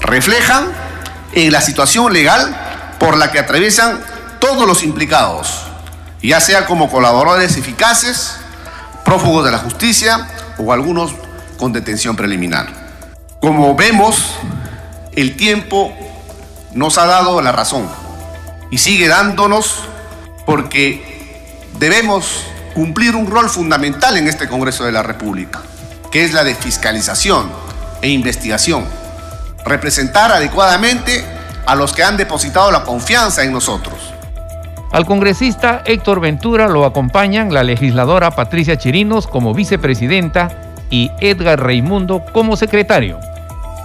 reflejan 0.00 0.72
en 1.34 1.52
la 1.52 1.60
situación 1.60 2.12
legal 2.12 2.56
por 2.98 3.16
la 3.16 3.30
que 3.30 3.38
atraviesan 3.38 4.00
todos 4.38 4.66
los 4.66 4.82
implicados, 4.82 5.62
ya 6.22 6.40
sea 6.40 6.66
como 6.66 6.90
colaboradores 6.90 7.56
eficaces, 7.56 8.36
prófugos 9.04 9.44
de 9.44 9.50
la 9.50 9.58
justicia 9.58 10.28
o 10.58 10.72
algunos 10.72 11.12
con 11.58 11.72
detención 11.72 12.16
preliminar. 12.16 12.68
Como 13.40 13.74
vemos, 13.74 14.34
el 15.14 15.36
tiempo 15.36 15.92
nos 16.72 16.96
ha 16.96 17.06
dado 17.06 17.40
la 17.42 17.52
razón 17.52 18.01
y 18.72 18.78
sigue 18.78 19.06
dándonos 19.06 19.84
porque 20.46 21.46
debemos 21.78 22.46
cumplir 22.74 23.14
un 23.14 23.26
rol 23.26 23.50
fundamental 23.50 24.16
en 24.16 24.26
este 24.26 24.48
Congreso 24.48 24.84
de 24.84 24.92
la 24.92 25.02
República, 25.02 25.60
que 26.10 26.24
es 26.24 26.32
la 26.32 26.42
de 26.42 26.54
fiscalización 26.54 27.52
e 28.00 28.08
investigación. 28.08 28.86
Representar 29.66 30.32
adecuadamente 30.32 31.22
a 31.66 31.74
los 31.74 31.92
que 31.92 32.02
han 32.02 32.16
depositado 32.16 32.72
la 32.72 32.82
confianza 32.82 33.44
en 33.44 33.52
nosotros. 33.52 34.14
Al 34.90 35.04
congresista 35.04 35.82
Héctor 35.84 36.20
Ventura 36.20 36.66
lo 36.66 36.86
acompañan 36.86 37.52
la 37.52 37.64
legisladora 37.64 38.30
Patricia 38.30 38.78
Chirinos 38.78 39.26
como 39.26 39.52
vicepresidenta 39.52 40.48
y 40.88 41.10
Edgar 41.20 41.62
Reimundo 41.62 42.24
como 42.32 42.56
secretario. 42.56 43.20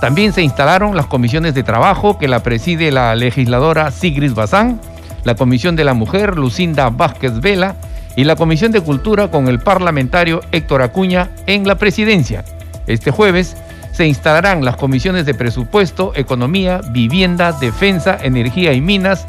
También 0.01 0.32
se 0.32 0.44
instalaron 0.44 0.96
las 0.96 1.08
comisiones 1.08 1.56
de 1.56 1.63
trabajo 1.63 2.20
que 2.20 2.27
la 2.27 2.44
preside 2.44 2.92
la 2.92 3.16
legisladora 3.16 3.89
Sigrid 3.89 4.34
Bazán, 4.34 4.80
la 5.24 5.36
Comisión 5.36 5.75
de 5.75 5.84
la 5.84 5.96
Mujer 5.96 6.38
Lucinda 6.38 6.89
Vázquez 6.89 7.39
Vela 7.42 7.75
y 8.16 8.24
la 8.24 8.36
Comisión 8.36 8.72
de 8.72 8.82
Cultura 8.82 9.32
con 9.32 9.48
el 9.48 9.60
parlamentario 9.60 10.42
Héctor 10.51 10.84
Acuña 10.84 11.30
en 11.48 11.68
la 11.68 11.75
presidencia. 11.75 12.46
Este 12.86 13.10
jueves 13.10 13.58
se 13.92 14.06
instalarán 14.06 14.63
las 14.63 14.77
comisiones 14.77 15.25
de 15.25 15.34
presupuesto, 15.34 16.12
economía, 16.16 16.82
vivienda, 16.92 17.51
defensa, 17.51 18.18
energía 18.22 18.74
y 18.74 18.82
minas, 18.82 19.25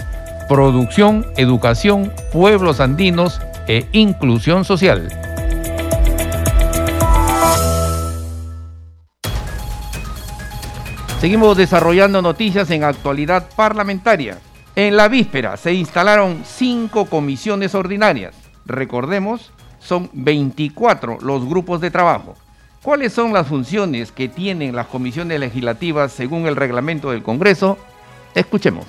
producción, 0.48 1.26
educación, 1.38 2.12
pueblos 2.30 2.80
andinos 2.80 3.40
e 3.66 3.86
inclusión 3.92 4.66
social. 4.66 5.27
Seguimos 11.20 11.56
desarrollando 11.56 12.22
noticias 12.22 12.70
en 12.70 12.84
actualidad 12.84 13.48
parlamentaria. 13.56 14.38
En 14.76 14.96
la 14.96 15.08
víspera 15.08 15.56
se 15.56 15.72
instalaron 15.72 16.44
cinco 16.46 17.06
comisiones 17.06 17.74
ordinarias. 17.74 18.36
Recordemos, 18.66 19.50
son 19.80 20.10
24 20.12 21.18
los 21.20 21.44
grupos 21.44 21.80
de 21.80 21.90
trabajo. 21.90 22.36
¿Cuáles 22.84 23.12
son 23.12 23.32
las 23.32 23.48
funciones 23.48 24.12
que 24.12 24.28
tienen 24.28 24.76
las 24.76 24.86
comisiones 24.86 25.40
legislativas 25.40 26.12
según 26.12 26.46
el 26.46 26.54
reglamento 26.54 27.10
del 27.10 27.24
Congreso? 27.24 27.78
Escuchemos. 28.36 28.86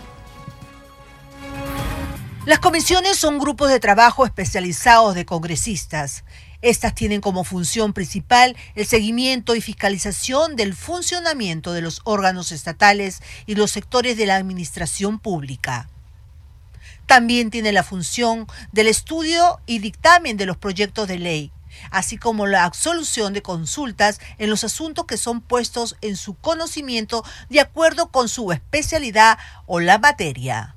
Las 2.46 2.60
comisiones 2.60 3.18
son 3.18 3.40
grupos 3.40 3.70
de 3.70 3.80
trabajo 3.80 4.24
especializados 4.24 5.16
de 5.16 5.26
congresistas. 5.26 6.24
Estas 6.62 6.94
tienen 6.94 7.22
como 7.22 7.46
función 7.46 7.94
principal 7.94 8.58
el 8.76 8.86
seguimiento 8.86 9.56
y 9.56 9.62
fiscalización 9.62 10.58
del 10.58 10.76
funcionamiento 10.76 11.72
de 11.72 11.82
los 11.82 12.02
órganos 12.04 12.52
estatales 12.52 13.22
y 13.46 13.56
los 13.56 13.72
sectores 13.72 14.18
de 14.18 14.26
la 14.26 14.36
administración 14.36 15.20
pública. 15.20 15.90
También 17.06 17.50
tiene 17.50 17.72
la 17.72 17.84
función 17.84 18.46
del 18.74 18.88
estudio 18.88 19.60
y 19.66 19.80
dictamen 19.80 20.36
de 20.36 20.46
los 20.46 20.58
proyectos 20.58 21.08
de 21.08 21.18
ley, 21.18 21.52
así 21.92 22.18
como 22.18 22.46
la 22.46 22.66
absolución 22.66 23.34
de 23.34 23.42
consultas 23.42 24.20
en 24.38 24.50
los 24.50 24.66
asuntos 24.66 25.06
que 25.06 25.18
son 25.18 25.40
puestos 25.40 25.96
en 26.02 26.18
su 26.18 26.36
conocimiento 26.36 27.24
de 27.50 27.62
acuerdo 27.62 28.12
con 28.12 28.28
su 28.28 28.52
especialidad 28.52 29.40
o 29.66 29.80
la 29.80 29.98
materia. 29.98 30.76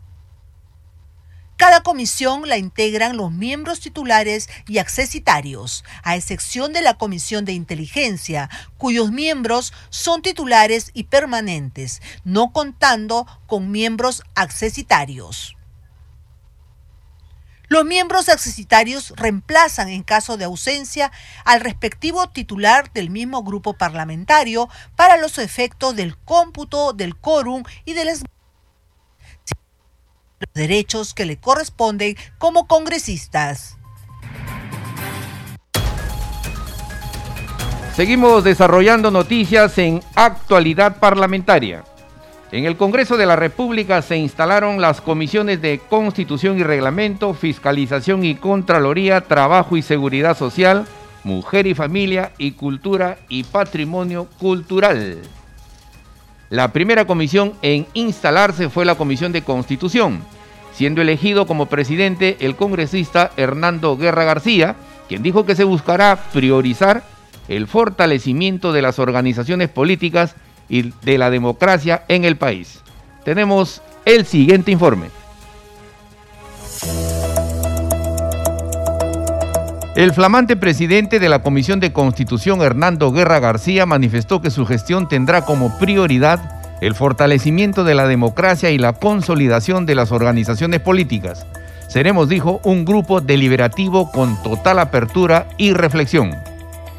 Cada 1.57 1.83
comisión 1.83 2.49
la 2.49 2.57
integran 2.57 3.17
los 3.17 3.31
miembros 3.31 3.81
titulares 3.81 4.49
y 4.67 4.79
accesitarios, 4.79 5.85
a 6.03 6.17
excepción 6.17 6.73
de 6.73 6.83
la 6.83 6.95
Comisión 6.95 7.45
de 7.45 7.53
Inteligencia, 7.53 8.51
cuyos 8.79 9.13
miembros 9.13 9.73
son 9.91 10.23
titulares 10.23 10.91
y 10.93 11.05
permanentes, 11.05 12.03
no 12.25 12.53
contando 12.53 13.27
con 13.47 13.71
miembros 13.71 14.23
accesitarios. 14.35 15.57
Los 17.73 17.87
miembros 17.87 18.29
accesitarios 18.29 19.15
reemplazan 19.17 19.89
en 19.89 20.03
caso 20.03 20.37
de 20.37 20.45
ausencia 20.45 21.11
al 21.47 21.61
respectivo 21.61 22.29
titular 22.29 22.93
del 22.93 23.09
mismo 23.09 23.43
grupo 23.45 23.73
parlamentario 23.73 24.69
para 24.95 25.17
los 25.17 25.39
efectos 25.39 25.97
del 25.97 26.19
cómputo 26.19 26.93
del 26.93 27.17
quórum 27.17 27.63
y 27.87 27.95
del 27.95 28.09
los 30.43 30.55
derechos 30.55 31.15
que 31.15 31.27
le 31.27 31.37
corresponden 31.37 32.17
como 32.39 32.67
congresistas. 32.67 33.77
Seguimos 37.95 38.43
desarrollando 38.43 39.11
noticias 39.11 39.77
en 39.79 40.03
actualidad 40.15 40.99
parlamentaria. 40.99 41.85
En 42.51 42.65
el 42.65 42.77
Congreso 42.77 43.17
de 43.17 43.27
la 43.27 43.37
República 43.37 44.03
se 44.03 44.17
instalaron 44.17 44.81
las 44.81 45.01
comisiones 45.01 45.63
de 45.63 45.79
Constitución 45.79 46.59
y 46.59 46.63
Reglamento, 46.63 47.33
Fiscalización 47.35 48.25
y 48.25 48.35
Contraloría, 48.35 49.23
Trabajo 49.23 49.77
y 49.77 49.83
Seguridad 49.83 50.37
Social, 50.37 50.87
Mujer 51.25 51.67
y 51.67 51.75
Familia 51.75 52.33
y 52.37 52.53
Cultura 52.53 53.19
y 53.29 53.45
Patrimonio 53.45 54.27
Cultural. 54.39 55.23
La 56.53 56.71
primera 56.71 57.07
comisión 57.07 57.55
en 57.63 57.87
instalarse 57.95 58.69
fue 58.69 58.85
la 58.85 58.97
Comisión 58.97 59.33
de 59.33 59.41
Constitución, 59.41 60.21
siendo 60.75 61.01
elegido 61.01 61.47
como 61.47 61.65
presidente 61.65 62.37
el 62.41 62.57
congresista 62.57 63.31
Hernando 63.39 63.97
Guerra 63.97 64.25
García, 64.25 64.77
quien 65.09 65.23
dijo 65.23 65.47
que 65.47 65.57
se 65.57 65.65
buscará 65.65 66.15
priorizar 66.31 67.05
el 67.49 67.67
fortalecimiento 67.67 68.75
de 68.75 68.83
las 68.83 68.99
organizaciones 68.99 69.71
políticas 69.71 70.37
y 70.69 70.93
de 71.03 71.17
la 71.17 71.31
democracia 71.31 72.05
en 72.09 72.27
el 72.27 72.37
país. 72.37 72.81
Tenemos 73.25 73.81
el 74.05 74.27
siguiente 74.27 74.71
informe. 74.73 75.07
El 79.95 80.15
flamante 80.15 80.57
presidente 80.57 81.21
de 81.21 81.29
la 81.29 81.43
Comisión 81.43 81.79
de 81.79 81.93
Constitución, 81.93 82.63
Hernando 82.63 83.13
Guerra 83.13 83.41
García, 83.41 83.85
manifestó 83.85 84.41
que 84.41 84.51
su 84.51 84.65
gestión 84.65 85.07
tendrá 85.07 85.43
como 85.45 85.79
prioridad 85.79 86.63
el 86.81 86.95
fortalecimiento 86.95 87.85
de 87.85 87.95
la 87.95 88.07
democracia 88.07 88.71
y 88.71 88.79
la 88.79 88.95
consolidación 88.95 89.85
de 89.85 89.95
las 89.95 90.11
organizaciones 90.11 90.81
políticas. 90.81 91.47
Seremos, 91.89 92.31
dijo, 92.31 92.63
un 92.65 92.87
grupo 92.87 93.21
deliberativo 93.21 94.11
con 94.11 94.43
total 94.43 94.79
apertura 94.79 95.47
y 95.59 95.75
reflexión. 95.75 96.37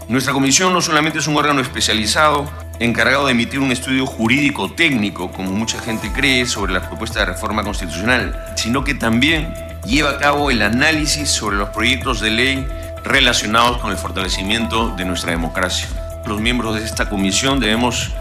Nuestra 0.07 0.31
comisión 0.31 0.71
no 0.71 0.79
solamente 0.79 1.17
es 1.17 1.25
un 1.25 1.35
órgano 1.35 1.62
especializado 1.62 2.47
encargado 2.79 3.25
de 3.25 3.31
emitir 3.31 3.59
un 3.59 3.71
estudio 3.71 4.05
jurídico 4.05 4.71
técnico, 4.71 5.31
como 5.31 5.51
mucha 5.51 5.79
gente 5.79 6.12
cree, 6.13 6.45
sobre 6.45 6.73
la 6.73 6.88
propuesta 6.88 7.21
de 7.21 7.25
reforma 7.25 7.63
constitucional, 7.63 8.53
sino 8.55 8.83
que 8.83 8.93
también 8.93 9.51
lleva 9.85 10.12
a 10.12 10.17
cabo 10.19 10.51
el 10.51 10.62
análisis 10.62 11.29
sobre 11.29 11.57
los 11.57 11.69
proyectos 11.69 12.21
de 12.21 12.29
ley 12.29 12.67
relacionados 13.03 13.77
con 13.79 13.91
el 13.91 13.98
fortalecimiento 13.98 14.93
de 14.95 15.05
nuestra 15.05 15.31
democracia. 15.31 15.88
Los 16.25 16.39
miembros 16.39 16.75
de 16.75 16.86
esta 16.86 17.10
comisión 17.10 17.60
debemos 17.60 18.12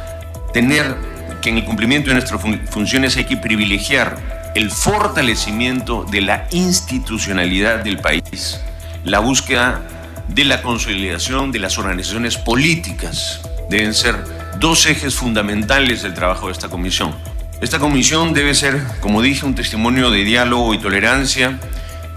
tener 0.53 0.97
que 1.41 1.51
en 1.51 1.59
el 1.59 1.65
cumplimiento 1.65 2.09
de 2.09 2.15
nuestras 2.15 2.41
funciones 2.71 3.17
hay 3.17 3.25
que 3.25 3.37
privilegiar 3.37 4.53
el 4.55 4.71
fortalecimiento 4.71 6.05
de 6.05 6.21
la 6.21 6.47
institucionalidad 6.51 7.83
del 7.83 7.99
país, 7.99 8.61
la 9.05 9.19
búsqueda 9.19 9.83
de 10.29 10.45
la 10.45 10.62
consolidación 10.62 11.53
de 11.53 11.59
las 11.59 11.79
organizaciones 11.79 12.37
políticas. 12.37 13.41
Deben 13.71 13.95
ser 13.95 14.17
dos 14.59 14.87
ejes 14.87 15.15
fundamentales 15.15 16.03
del 16.03 16.15
trabajo 16.15 16.47
de 16.47 16.53
esta 16.53 16.69
comisión. 16.69 17.15
Esta 17.61 17.79
comisión 17.79 18.33
debe 18.35 18.55
ser, 18.55 18.83
como 19.01 19.23
dije, 19.23 19.47
un 19.47 19.55
testimonio 19.55 20.11
de 20.11 20.25
diálogo 20.25 20.75
y 20.75 20.79
tolerancia 20.79 21.59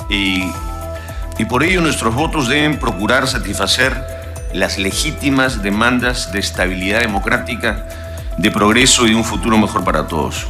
y 0.09 0.43
y 1.37 1.45
por 1.45 1.63
ello 1.63 1.81
nuestros 1.81 2.13
votos 2.13 2.47
deben 2.47 2.79
procurar 2.79 3.27
satisfacer 3.27 3.93
las 4.53 4.77
legítimas 4.77 5.61
demandas 5.61 6.31
de 6.31 6.39
estabilidad 6.39 7.01
democrática, 7.01 7.87
de 8.37 8.51
progreso 8.51 9.05
y 9.05 9.09
de 9.09 9.15
un 9.15 9.23
futuro 9.23 9.57
mejor 9.57 9.83
para 9.83 10.07
todos. 10.07 10.47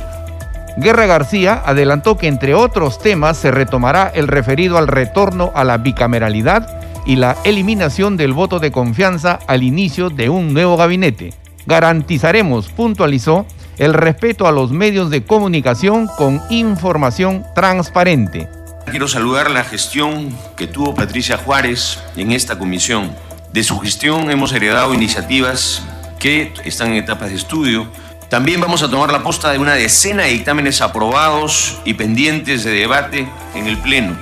Guerra 0.77 1.05
García 1.05 1.61
adelantó 1.65 2.17
que 2.17 2.27
entre 2.27 2.53
otros 2.53 2.99
temas 2.99 3.37
se 3.37 3.49
retomará 3.49 4.11
el 4.13 4.27
referido 4.27 4.77
al 4.77 4.87
retorno 4.87 5.51
a 5.55 5.63
la 5.63 5.77
bicameralidad 5.77 6.81
y 7.05 7.15
la 7.15 7.37
eliminación 7.43 8.17
del 8.17 8.33
voto 8.33 8.59
de 8.59 8.71
confianza 8.71 9.39
al 9.47 9.63
inicio 9.63 10.09
de 10.09 10.29
un 10.29 10.53
nuevo 10.53 10.75
gabinete. 10.75 11.33
Garantizaremos, 11.65 12.69
puntualizó, 12.69 13.45
el 13.77 13.93
respeto 13.93 14.47
a 14.47 14.51
los 14.51 14.71
medios 14.71 15.09
de 15.09 15.23
comunicación 15.23 16.07
con 16.17 16.41
información 16.49 17.45
transparente. 17.55 18.49
Quiero 18.89 19.07
saludar 19.07 19.49
la 19.49 19.63
gestión 19.63 20.37
que 20.55 20.67
tuvo 20.67 20.93
Patricia 20.93 21.37
Juárez 21.37 21.99
en 22.15 22.31
esta 22.31 22.57
comisión. 22.57 23.13
De 23.51 23.63
su 23.63 23.79
gestión 23.79 24.29
hemos 24.29 24.53
heredado 24.53 24.93
iniciativas 24.93 25.81
que 26.19 26.53
están 26.63 26.89
en 26.89 26.97
etapas 26.97 27.29
de 27.29 27.35
estudio. 27.35 27.91
También 28.29 28.61
vamos 28.61 28.83
a 28.83 28.89
tomar 28.89 29.11
la 29.11 29.23
posta 29.23 29.51
de 29.51 29.57
una 29.57 29.73
decena 29.73 30.23
de 30.23 30.29
dictámenes 30.29 30.81
aprobados 30.81 31.79
y 31.83 31.95
pendientes 31.95 32.63
de 32.63 32.71
debate 32.71 33.27
en 33.55 33.65
el 33.65 33.77
Pleno, 33.79 34.17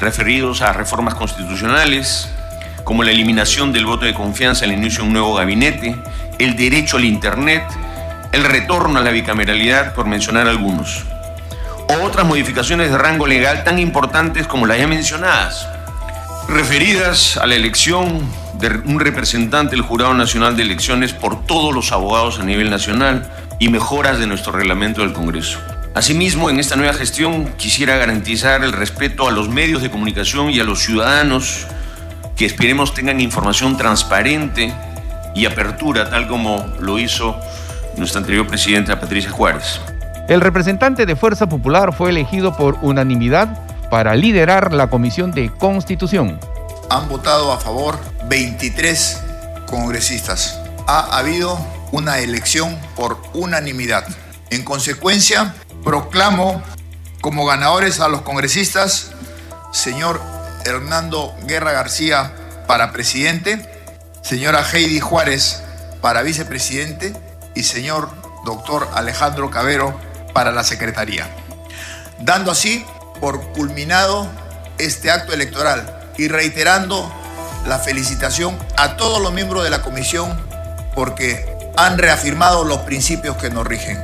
referidos 0.00 0.62
a 0.62 0.72
reformas 0.72 1.16
constitucionales, 1.16 2.28
como 2.84 3.02
la 3.02 3.10
eliminación 3.10 3.72
del 3.72 3.84
voto 3.84 4.06
de 4.06 4.14
confianza 4.14 4.64
al 4.64 4.72
inicio 4.72 5.02
de 5.02 5.08
un 5.08 5.12
nuevo 5.12 5.34
gabinete, 5.34 5.96
el 6.38 6.56
derecho 6.56 6.98
al 6.98 7.04
Internet, 7.04 7.64
el 8.30 8.44
retorno 8.44 9.00
a 9.00 9.02
la 9.02 9.10
bicameralidad, 9.10 9.92
por 9.92 10.06
mencionar 10.06 10.46
algunos 10.46 11.04
o 11.88 12.04
otras 12.04 12.26
modificaciones 12.26 12.90
de 12.90 12.98
rango 12.98 13.26
legal 13.26 13.64
tan 13.64 13.78
importantes 13.78 14.46
como 14.46 14.66
las 14.66 14.78
ya 14.78 14.86
mencionadas. 14.86 15.68
referidas 16.46 17.38
a 17.38 17.46
la 17.46 17.54
elección 17.54 18.20
de 18.58 18.68
un 18.84 19.00
representante 19.00 19.76
del 19.76 19.80
Jurado 19.80 20.12
Nacional 20.12 20.56
de 20.56 20.62
Elecciones 20.62 21.14
por 21.14 21.46
todos 21.46 21.74
los 21.74 21.90
abogados 21.90 22.38
a 22.38 22.44
nivel 22.44 22.68
nacional 22.70 23.30
y 23.58 23.68
mejoras 23.68 24.18
de 24.18 24.26
nuestro 24.26 24.52
reglamento 24.52 25.00
del 25.00 25.14
Congreso. 25.14 25.58
Asimismo, 25.94 26.50
en 26.50 26.58
esta 26.58 26.76
nueva 26.76 26.92
gestión 26.92 27.54
quisiera 27.56 27.96
garantizar 27.96 28.62
el 28.62 28.72
respeto 28.72 29.28
a 29.28 29.32
los 29.32 29.48
medios 29.48 29.80
de 29.80 29.90
comunicación 29.90 30.50
y 30.50 30.60
a 30.60 30.64
los 30.64 30.80
ciudadanos 30.80 31.66
que 32.36 32.46
esperemos 32.46 32.94
tengan 32.94 33.20
información 33.20 33.76
transparente 33.76 34.72
y 35.34 35.46
apertura, 35.46 36.10
tal 36.10 36.26
como 36.26 36.66
lo 36.80 36.98
hizo 36.98 37.38
nuestra 37.96 38.20
anterior 38.20 38.46
presidenta 38.46 38.98
Patricia 39.00 39.30
Juárez. 39.30 39.80
El 40.26 40.40
representante 40.40 41.04
de 41.04 41.16
Fuerza 41.16 41.50
Popular 41.50 41.94
fue 41.94 42.08
elegido 42.08 42.56
por 42.56 42.78
unanimidad 42.80 43.90
para 43.90 44.14
liderar 44.14 44.72
la 44.72 44.88
Comisión 44.88 45.32
de 45.32 45.50
Constitución. 45.50 46.40
Han 46.88 47.10
votado 47.10 47.52
a 47.52 47.60
favor 47.60 47.98
23 48.26 49.20
congresistas. 49.66 50.58
Ha 50.86 51.18
habido 51.18 51.58
una 51.92 52.20
elección 52.20 52.74
por 52.96 53.18
unanimidad. 53.34 54.06
En 54.48 54.64
consecuencia, 54.64 55.54
proclamo 55.84 56.62
como 57.20 57.44
ganadores 57.44 58.00
a 58.00 58.08
los 58.08 58.22
congresistas, 58.22 59.12
señor 59.72 60.22
Hernando 60.64 61.34
Guerra 61.46 61.72
García 61.72 62.32
para 62.66 62.92
presidente, 62.92 63.68
señora 64.22 64.64
Heidi 64.72 65.00
Juárez 65.00 65.62
para 66.00 66.22
vicepresidente 66.22 67.12
y 67.54 67.64
señor 67.64 68.08
doctor 68.46 68.88
Alejandro 68.94 69.50
Cabero 69.50 69.98
para 70.34 70.52
la 70.52 70.64
Secretaría, 70.64 71.26
dando 72.20 72.50
así 72.50 72.84
por 73.20 73.40
culminado 73.52 74.28
este 74.76 75.10
acto 75.10 75.32
electoral 75.32 75.98
y 76.18 76.28
reiterando 76.28 77.10
la 77.66 77.78
felicitación 77.78 78.58
a 78.76 78.96
todos 78.96 79.22
los 79.22 79.32
miembros 79.32 79.64
de 79.64 79.70
la 79.70 79.80
comisión 79.80 80.36
porque 80.94 81.46
han 81.76 81.96
reafirmado 81.96 82.64
los 82.64 82.80
principios 82.80 83.36
que 83.36 83.48
nos 83.50 83.66
rigen. 83.66 83.98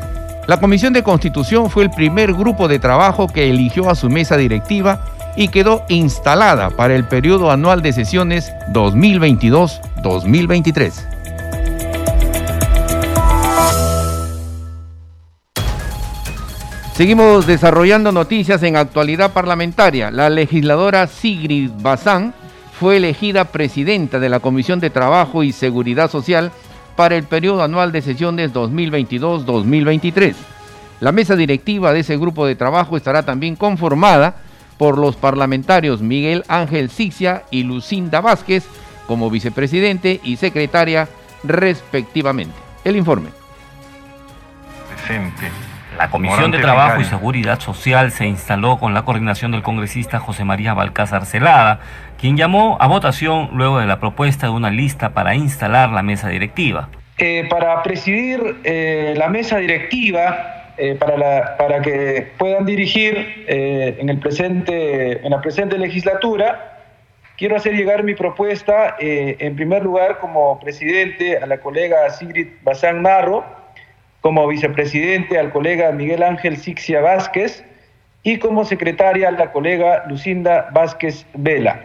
La 0.46 0.58
Comisión 0.58 0.92
de 0.92 1.04
Constitución 1.04 1.70
fue 1.70 1.84
el 1.84 1.90
primer 1.90 2.32
grupo 2.32 2.66
de 2.66 2.78
trabajo 2.78 3.28
que 3.28 3.50
eligió 3.50 3.90
a 3.90 3.94
su 3.94 4.08
mesa 4.08 4.36
directiva 4.36 5.04
y 5.36 5.48
quedó 5.48 5.84
instalada 5.88 6.70
para 6.70 6.96
el 6.96 7.04
periodo 7.04 7.52
anual 7.52 7.82
de 7.82 7.92
sesiones 7.92 8.50
2022-2023. 8.72 11.09
Seguimos 17.00 17.46
desarrollando 17.46 18.12
noticias 18.12 18.62
en 18.62 18.76
actualidad 18.76 19.32
parlamentaria. 19.32 20.10
La 20.10 20.28
legisladora 20.28 21.06
Sigrid 21.06 21.70
Bazán 21.80 22.34
fue 22.78 22.98
elegida 22.98 23.46
presidenta 23.46 24.18
de 24.20 24.28
la 24.28 24.40
Comisión 24.40 24.80
de 24.80 24.90
Trabajo 24.90 25.42
y 25.42 25.52
Seguridad 25.52 26.10
Social 26.10 26.52
para 26.96 27.16
el 27.16 27.22
periodo 27.24 27.62
anual 27.62 27.90
de 27.90 28.02
sesiones 28.02 28.52
2022-2023. 28.52 30.34
La 31.00 31.10
mesa 31.10 31.36
directiva 31.36 31.94
de 31.94 32.00
ese 32.00 32.18
grupo 32.18 32.44
de 32.44 32.54
trabajo 32.54 32.98
estará 32.98 33.22
también 33.22 33.56
conformada 33.56 34.34
por 34.76 34.98
los 34.98 35.16
parlamentarios 35.16 36.02
Miguel 36.02 36.44
Ángel 36.48 36.90
Sixia 36.90 37.44
y 37.50 37.62
Lucinda 37.62 38.20
Vázquez 38.20 38.66
como 39.06 39.30
vicepresidente 39.30 40.20
y 40.22 40.36
secretaria 40.36 41.08
respectivamente. 41.44 42.56
El 42.84 42.96
informe. 42.96 43.30
Presente. 44.94 45.69
La 46.00 46.08
Comisión 46.08 46.50
de 46.50 46.60
Trabajo 46.60 46.98
y 47.02 47.04
Seguridad 47.04 47.60
Social 47.60 48.10
se 48.10 48.26
instaló 48.26 48.78
con 48.78 48.94
la 48.94 49.04
coordinación 49.04 49.52
del 49.52 49.60
congresista 49.60 50.18
José 50.18 50.46
María 50.46 50.72
Balcázar 50.72 51.26
Celada, 51.26 51.80
quien 52.18 52.38
llamó 52.38 52.78
a 52.80 52.86
votación 52.86 53.50
luego 53.52 53.80
de 53.80 53.86
la 53.86 54.00
propuesta 54.00 54.46
de 54.46 54.52
una 54.52 54.70
lista 54.70 55.10
para 55.10 55.34
instalar 55.34 55.90
la 55.90 56.02
mesa 56.02 56.30
directiva. 56.30 56.88
Eh, 57.18 57.46
para 57.50 57.82
presidir 57.82 58.40
eh, 58.64 59.12
la 59.14 59.28
mesa 59.28 59.58
directiva, 59.58 60.72
eh, 60.78 60.94
para, 60.94 61.18
la, 61.18 61.58
para, 61.58 61.82
que 61.82 62.32
puedan 62.38 62.64
dirigir 62.64 63.44
en, 63.46 64.08
el 64.08 64.18
presente, 64.20 65.20
en 65.22 65.30
la 65.30 65.42
presente 65.42 65.76
legislatura, 65.76 66.78
quiero 67.36 67.56
hacer 67.56 67.74
llegar 67.74 68.04
mi 68.04 68.14
propuesta, 68.14 68.96
en 68.98 69.54
primer 69.54 69.84
lugar, 69.84 70.18
como 70.18 70.58
presidente 70.60 71.36
a 71.36 71.44
la 71.44 71.58
colega 71.58 72.08
Sigrid 72.08 72.48
Bazán 72.62 73.02
Narro, 73.02 73.59
como 74.20 74.46
vicepresidente 74.46 75.38
al 75.38 75.50
colega 75.50 75.92
Miguel 75.92 76.22
Ángel 76.22 76.56
Sixia 76.56 77.00
Vázquez 77.00 77.64
y 78.22 78.38
como 78.38 78.64
secretaria 78.64 79.28
a 79.28 79.32
la 79.32 79.52
colega 79.52 80.04
Lucinda 80.08 80.68
Vázquez 80.72 81.26
Vela. 81.34 81.84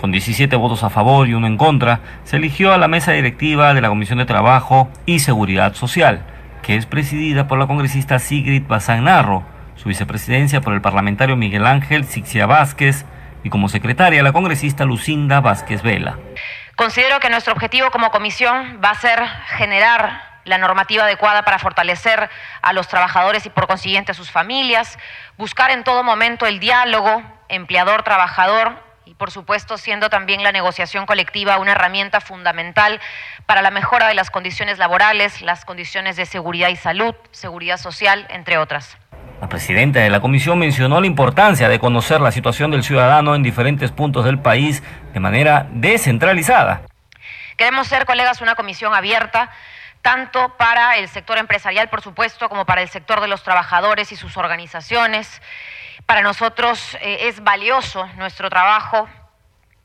Con 0.00 0.12
17 0.12 0.54
votos 0.56 0.84
a 0.84 0.90
favor 0.90 1.26
y 1.26 1.34
uno 1.34 1.46
en 1.46 1.56
contra, 1.56 2.00
se 2.24 2.36
eligió 2.36 2.72
a 2.72 2.78
la 2.78 2.86
mesa 2.86 3.12
directiva 3.12 3.72
de 3.74 3.80
la 3.80 3.88
Comisión 3.88 4.18
de 4.18 4.26
Trabajo 4.26 4.88
y 5.06 5.20
Seguridad 5.20 5.74
Social, 5.74 6.22
que 6.62 6.76
es 6.76 6.86
presidida 6.86 7.48
por 7.48 7.58
la 7.58 7.66
congresista 7.66 8.18
Sigrid 8.18 8.64
Bazán 8.66 9.04
Narro, 9.04 9.42
su 9.74 9.88
vicepresidencia 9.88 10.60
por 10.60 10.74
el 10.74 10.82
parlamentario 10.82 11.36
Miguel 11.36 11.66
Ángel 11.66 12.04
Sixia 12.04 12.46
Vázquez 12.46 13.06
y 13.42 13.50
como 13.50 13.68
secretaria 13.68 14.22
la 14.22 14.32
congresista 14.32 14.84
Lucinda 14.84 15.40
Vázquez 15.40 15.82
Vela. 15.82 16.18
Considero 16.76 17.18
que 17.20 17.30
nuestro 17.30 17.54
objetivo 17.54 17.90
como 17.90 18.10
comisión 18.10 18.80
va 18.84 18.90
a 18.90 18.94
ser 18.96 19.18
generar 19.56 20.25
la 20.46 20.58
normativa 20.58 21.04
adecuada 21.04 21.42
para 21.42 21.58
fortalecer 21.58 22.30
a 22.62 22.72
los 22.72 22.88
trabajadores 22.88 23.44
y 23.44 23.50
por 23.50 23.66
consiguiente 23.66 24.12
a 24.12 24.14
sus 24.14 24.30
familias, 24.30 24.98
buscar 25.36 25.70
en 25.70 25.84
todo 25.84 26.02
momento 26.02 26.46
el 26.46 26.60
diálogo 26.60 27.22
empleador-trabajador 27.48 28.82
y 29.04 29.14
por 29.14 29.30
supuesto 29.30 29.78
siendo 29.78 30.10
también 30.10 30.42
la 30.42 30.52
negociación 30.52 31.06
colectiva 31.06 31.58
una 31.58 31.72
herramienta 31.72 32.20
fundamental 32.20 33.00
para 33.44 33.62
la 33.62 33.70
mejora 33.70 34.08
de 34.08 34.14
las 34.14 34.30
condiciones 34.30 34.78
laborales, 34.78 35.42
las 35.42 35.64
condiciones 35.64 36.16
de 36.16 36.26
seguridad 36.26 36.68
y 36.68 36.76
salud, 36.76 37.14
seguridad 37.30 37.76
social, 37.76 38.26
entre 38.30 38.58
otras. 38.58 38.96
La 39.40 39.48
presidenta 39.48 40.00
de 40.00 40.10
la 40.10 40.20
comisión 40.20 40.58
mencionó 40.58 41.00
la 41.00 41.06
importancia 41.06 41.68
de 41.68 41.78
conocer 41.78 42.20
la 42.20 42.32
situación 42.32 42.70
del 42.70 42.82
ciudadano 42.82 43.34
en 43.34 43.42
diferentes 43.42 43.92
puntos 43.92 44.24
del 44.24 44.38
país 44.38 44.82
de 45.12 45.20
manera 45.20 45.66
descentralizada. 45.70 46.82
Queremos 47.56 47.86
ser, 47.86 48.06
colegas, 48.06 48.40
una 48.40 48.54
comisión 48.54 48.94
abierta 48.94 49.50
tanto 50.06 50.56
para 50.56 50.98
el 50.98 51.08
sector 51.08 51.36
empresarial, 51.36 51.88
por 51.88 52.00
supuesto, 52.00 52.48
como 52.48 52.64
para 52.64 52.80
el 52.80 52.88
sector 52.88 53.20
de 53.20 53.26
los 53.26 53.42
trabajadores 53.42 54.12
y 54.12 54.16
sus 54.16 54.36
organizaciones. 54.36 55.42
Para 56.06 56.22
nosotros 56.22 56.96
eh, 57.00 57.26
es 57.26 57.42
valioso 57.42 58.06
nuestro 58.14 58.48
trabajo 58.48 59.08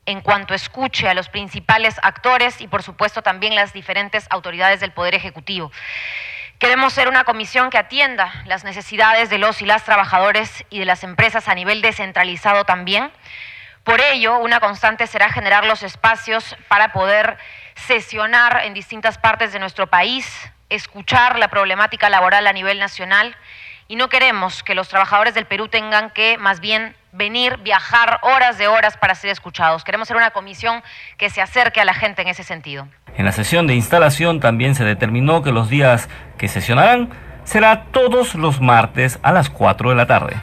en 0.06 0.20
cuanto 0.20 0.54
escuche 0.54 1.08
a 1.08 1.14
los 1.14 1.28
principales 1.28 1.96
actores 2.04 2.60
y, 2.60 2.68
por 2.68 2.84
supuesto, 2.84 3.22
también 3.22 3.56
las 3.56 3.72
diferentes 3.72 4.28
autoridades 4.30 4.78
del 4.78 4.92
Poder 4.92 5.16
Ejecutivo. 5.16 5.72
Queremos 6.60 6.92
ser 6.92 7.08
una 7.08 7.24
comisión 7.24 7.68
que 7.68 7.78
atienda 7.78 8.44
las 8.46 8.62
necesidades 8.62 9.28
de 9.28 9.38
los 9.38 9.60
y 9.60 9.66
las 9.66 9.82
trabajadores 9.82 10.64
y 10.70 10.78
de 10.78 10.84
las 10.84 11.02
empresas 11.02 11.48
a 11.48 11.56
nivel 11.56 11.82
descentralizado 11.82 12.64
también. 12.64 13.10
Por 13.82 14.00
ello, 14.00 14.38
una 14.38 14.60
constante 14.60 15.08
será 15.08 15.30
generar 15.30 15.64
los 15.64 15.82
espacios 15.82 16.56
para 16.68 16.92
poder 16.92 17.38
sesionar 17.74 18.62
en 18.64 18.74
distintas 18.74 19.18
partes 19.18 19.52
de 19.52 19.58
nuestro 19.58 19.86
país, 19.86 20.26
escuchar 20.68 21.38
la 21.38 21.48
problemática 21.48 22.08
laboral 22.08 22.46
a 22.46 22.52
nivel 22.52 22.78
nacional 22.78 23.36
y 23.88 23.96
no 23.96 24.08
queremos 24.08 24.62
que 24.62 24.74
los 24.74 24.88
trabajadores 24.88 25.34
del 25.34 25.44
Perú 25.44 25.68
tengan 25.68 26.10
que 26.10 26.38
más 26.38 26.60
bien 26.60 26.94
venir, 27.12 27.58
viajar 27.58 28.20
horas 28.22 28.56
de 28.56 28.68
horas 28.68 28.96
para 28.96 29.14
ser 29.14 29.30
escuchados. 29.30 29.84
Queremos 29.84 30.08
ser 30.08 30.16
una 30.16 30.30
comisión 30.30 30.82
que 31.18 31.28
se 31.28 31.42
acerque 31.42 31.80
a 31.80 31.84
la 31.84 31.94
gente 31.94 32.22
en 32.22 32.28
ese 32.28 32.42
sentido. 32.42 32.88
En 33.16 33.26
la 33.26 33.32
sesión 33.32 33.66
de 33.66 33.74
instalación 33.74 34.40
también 34.40 34.74
se 34.74 34.84
determinó 34.84 35.42
que 35.42 35.52
los 35.52 35.68
días 35.68 36.08
que 36.38 36.48
sesionarán 36.48 37.10
será 37.44 37.84
todos 37.92 38.34
los 38.34 38.60
martes 38.60 39.18
a 39.22 39.32
las 39.32 39.50
4 39.50 39.90
de 39.90 39.96
la 39.96 40.06
tarde. 40.06 40.36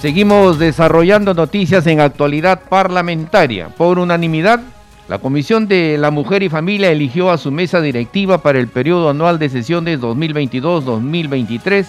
Seguimos 0.00 0.60
desarrollando 0.60 1.34
noticias 1.34 1.84
en 1.88 1.98
actualidad 1.98 2.60
parlamentaria. 2.68 3.68
Por 3.68 3.98
unanimidad, 3.98 4.60
la 5.08 5.18
Comisión 5.18 5.66
de 5.66 5.98
la 5.98 6.12
Mujer 6.12 6.44
y 6.44 6.48
Familia 6.48 6.92
eligió 6.92 7.32
a 7.32 7.38
su 7.38 7.50
mesa 7.50 7.80
directiva 7.80 8.38
para 8.38 8.60
el 8.60 8.68
periodo 8.68 9.10
anual 9.10 9.40
de 9.40 9.48
sesiones 9.48 10.00
2022-2023, 10.00 11.84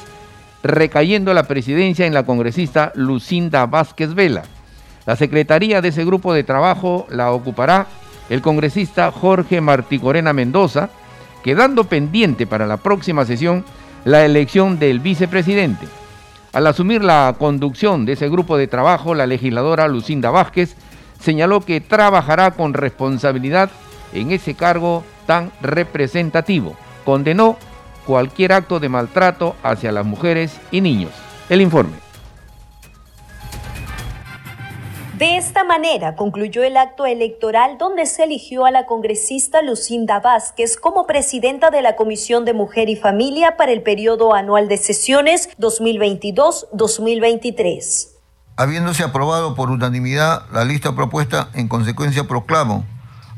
recayendo 0.63 1.35
la 1.35 1.43
presidencia 1.43 2.07
en 2.07 2.15
la 2.15 2.25
congresista 2.25 2.91
Lucinda 2.95 3.67
Vázquez 3.67 4.15
Vela. 4.15 4.41
La 5.05 5.15
secretaría 5.15 5.79
de 5.79 5.89
ese 5.89 6.03
grupo 6.03 6.33
de 6.33 6.43
trabajo 6.43 7.05
la 7.11 7.31
ocupará 7.31 7.85
el 8.31 8.41
congresista 8.41 9.11
Jorge 9.11 9.61
Martí 9.61 9.99
Corena 9.99 10.33
Mendoza, 10.33 10.89
quedando 11.43 11.83
pendiente 11.83 12.47
para 12.47 12.65
la 12.65 12.77
próxima 12.77 13.23
sesión 13.25 13.63
la 14.03 14.25
elección 14.25 14.79
del 14.79 14.99
vicepresidente. 14.99 15.98
Al 16.51 16.65
asumir 16.65 17.03
la 17.03 17.35
conducción 17.37 18.05
de 18.05 18.13
ese 18.13 18.27
grupo 18.27 18.57
de 18.57 18.67
trabajo, 18.67 19.13
la 19.13 19.27
legisladora 19.27 19.87
Lucinda 19.87 20.31
Vázquez 20.31 20.75
señaló 21.19 21.61
que 21.61 21.79
trabajará 21.79 22.51
con 22.51 22.73
responsabilidad 22.73 23.69
en 24.13 24.31
ese 24.31 24.55
cargo 24.55 25.03
tan 25.27 25.51
representativo. 25.61 26.75
Condenó 27.05 27.57
cualquier 28.05 28.53
acto 28.53 28.79
de 28.79 28.89
maltrato 28.89 29.55
hacia 29.61 29.91
las 29.91 30.05
mujeres 30.05 30.59
y 30.71 30.81
niños. 30.81 31.11
El 31.49 31.61
informe. 31.61 32.08
De 35.19 35.35
esta 35.35 35.65
manera 35.65 36.15
concluyó 36.15 36.63
el 36.63 36.77
acto 36.77 37.05
electoral 37.05 37.77
donde 37.77 38.05
se 38.05 38.23
eligió 38.23 38.65
a 38.65 38.71
la 38.71 38.85
congresista 38.85 39.61
Lucinda 39.61 40.21
Vázquez 40.21 40.77
como 40.77 41.05
presidenta 41.07 41.71
de 41.71 41.81
la 41.81 41.97
Comisión 41.97 42.45
de 42.45 42.53
Mujer 42.53 42.87
y 42.87 42.95
Familia 42.95 43.57
para 43.57 43.73
el 43.73 43.81
periodo 43.81 44.33
anual 44.33 44.69
de 44.69 44.77
sesiones 44.77 45.49
2022-2023. 45.57 48.11
Habiéndose 48.55 49.03
aprobado 49.03 49.55
por 49.55 49.71
unanimidad 49.71 50.43
la 50.53 50.63
lista 50.63 50.95
propuesta, 50.95 51.49
en 51.53 51.67
consecuencia 51.67 52.25
proclamo 52.25 52.85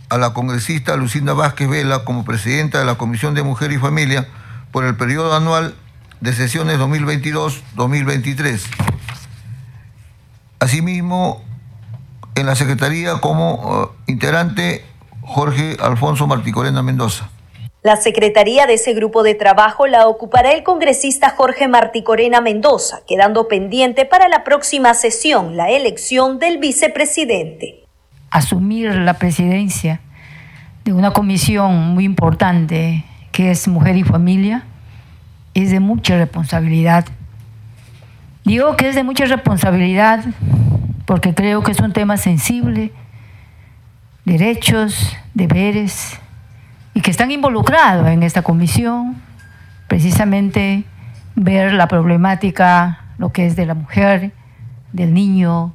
a 0.09 0.19
la 0.19 0.33
congresista 0.33 0.95
Lucinda 0.97 1.33
Vázquez 1.33 1.67
Vela 1.67 2.05
como 2.05 2.23
presidenta 2.23 2.77
de 2.77 2.85
la 2.85 2.99
Comisión 2.99 3.33
de 3.33 3.41
Mujer 3.41 3.71
y 3.71 3.79
Familia 3.79 4.27
por 4.71 4.85
el 4.85 4.95
periodo 4.97 5.33
anual 5.33 5.73
de 6.19 6.33
sesiones 6.33 6.77
2022-2023. 6.77 8.67
Asimismo, 10.59 11.43
en 12.35 12.45
la 12.45 12.55
Secretaría 12.55 13.15
como 13.21 13.55
uh, 13.55 13.89
integrante 14.07 14.83
Jorge 15.21 15.77
Alfonso 15.81 16.27
Marticorena 16.27 16.81
Mendoza. 16.81 17.29
La 17.83 17.95
secretaría 17.95 18.67
de 18.67 18.75
ese 18.75 18.93
grupo 18.93 19.23
de 19.23 19.33
trabajo 19.33 19.87
la 19.87 20.07
ocupará 20.07 20.51
el 20.51 20.61
congresista 20.61 21.31
Jorge 21.31 21.67
Marticorena 21.67 22.39
Mendoza, 22.39 22.99
quedando 23.07 23.47
pendiente 23.47 24.05
para 24.05 24.27
la 24.27 24.43
próxima 24.43 24.93
sesión 24.93 25.57
la 25.57 25.71
elección 25.71 26.37
del 26.37 26.59
vicepresidente. 26.59 27.85
Asumir 28.29 28.93
la 28.93 29.15
presidencia 29.15 29.99
de 30.85 30.93
una 30.93 31.11
comisión 31.11 31.95
muy 31.95 32.05
importante 32.05 33.03
que 33.31 33.49
es 33.49 33.67
Mujer 33.67 33.97
y 33.97 34.03
Familia 34.03 34.63
es 35.55 35.71
de 35.71 35.79
mucha 35.79 36.17
responsabilidad. 36.17 37.05
Digo 38.45 38.75
que 38.75 38.89
es 38.89 38.95
de 38.95 39.03
mucha 39.03 39.25
responsabilidad 39.25 40.23
porque 41.05 41.33
creo 41.33 41.63
que 41.63 41.71
es 41.71 41.79
un 41.79 41.93
tema 41.93 42.17
sensible, 42.17 42.91
derechos, 44.25 45.15
deberes, 45.33 46.19
y 46.93 47.01
que 47.01 47.11
están 47.11 47.31
involucrados 47.31 48.07
en 48.07 48.23
esta 48.23 48.41
comisión, 48.41 49.21
precisamente 49.87 50.83
ver 51.35 51.73
la 51.73 51.87
problemática, 51.87 53.05
lo 53.17 53.31
que 53.31 53.45
es 53.45 53.55
de 53.55 53.65
la 53.65 53.73
mujer, 53.73 54.31
del 54.91 55.13
niño 55.13 55.73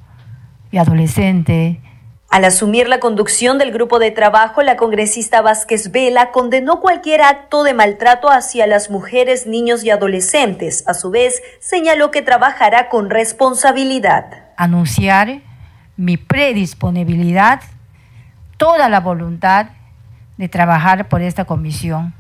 y 0.71 0.79
adolescente, 0.79 1.81
al 2.29 2.45
asumir 2.45 2.89
la 2.89 2.99
conducción 2.99 3.57
del 3.57 3.73
grupo 3.73 3.99
de 3.99 4.11
trabajo, 4.11 4.63
la 4.63 4.77
congresista 4.77 5.43
Vázquez 5.43 5.93
Vela 5.93 6.33
condenó 6.33 6.81
cualquier 6.81 7.23
acto 7.23 7.63
de 7.63 7.73
maltrato 7.73 8.29
hacia 8.29 8.67
las 8.67 8.91
mujeres, 8.91 9.47
niños 9.47 9.85
y 9.85 9.91
adolescentes. 9.91 10.83
A 10.87 10.95
su 10.95 11.11
vez, 11.11 11.41
señaló 11.61 12.11
que 12.11 12.23
trabajará 12.23 12.89
con 12.89 13.11
responsabilidad. 13.11 14.46
Anunciar 14.57 15.41
mi 15.97 16.17
predisponibilidad, 16.17 17.61
toda 18.57 18.89
la 18.89 19.01
voluntad 19.01 19.69
de 20.37 20.49
trabajar 20.49 21.09
por 21.09 21.23
esta 21.23 21.45
comisión, 21.45 22.15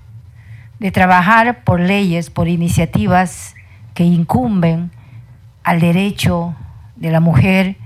de 0.78 0.90
trabajar 0.90 1.64
por 1.64 1.80
leyes, 1.80 2.30
por 2.30 2.48
iniciativas 2.48 3.54
que 3.94 4.04
incumben 4.04 4.90
al 5.64 5.80
derecho 5.80 6.54
de 6.96 7.10
la 7.10 7.20
mujer, 7.20 7.76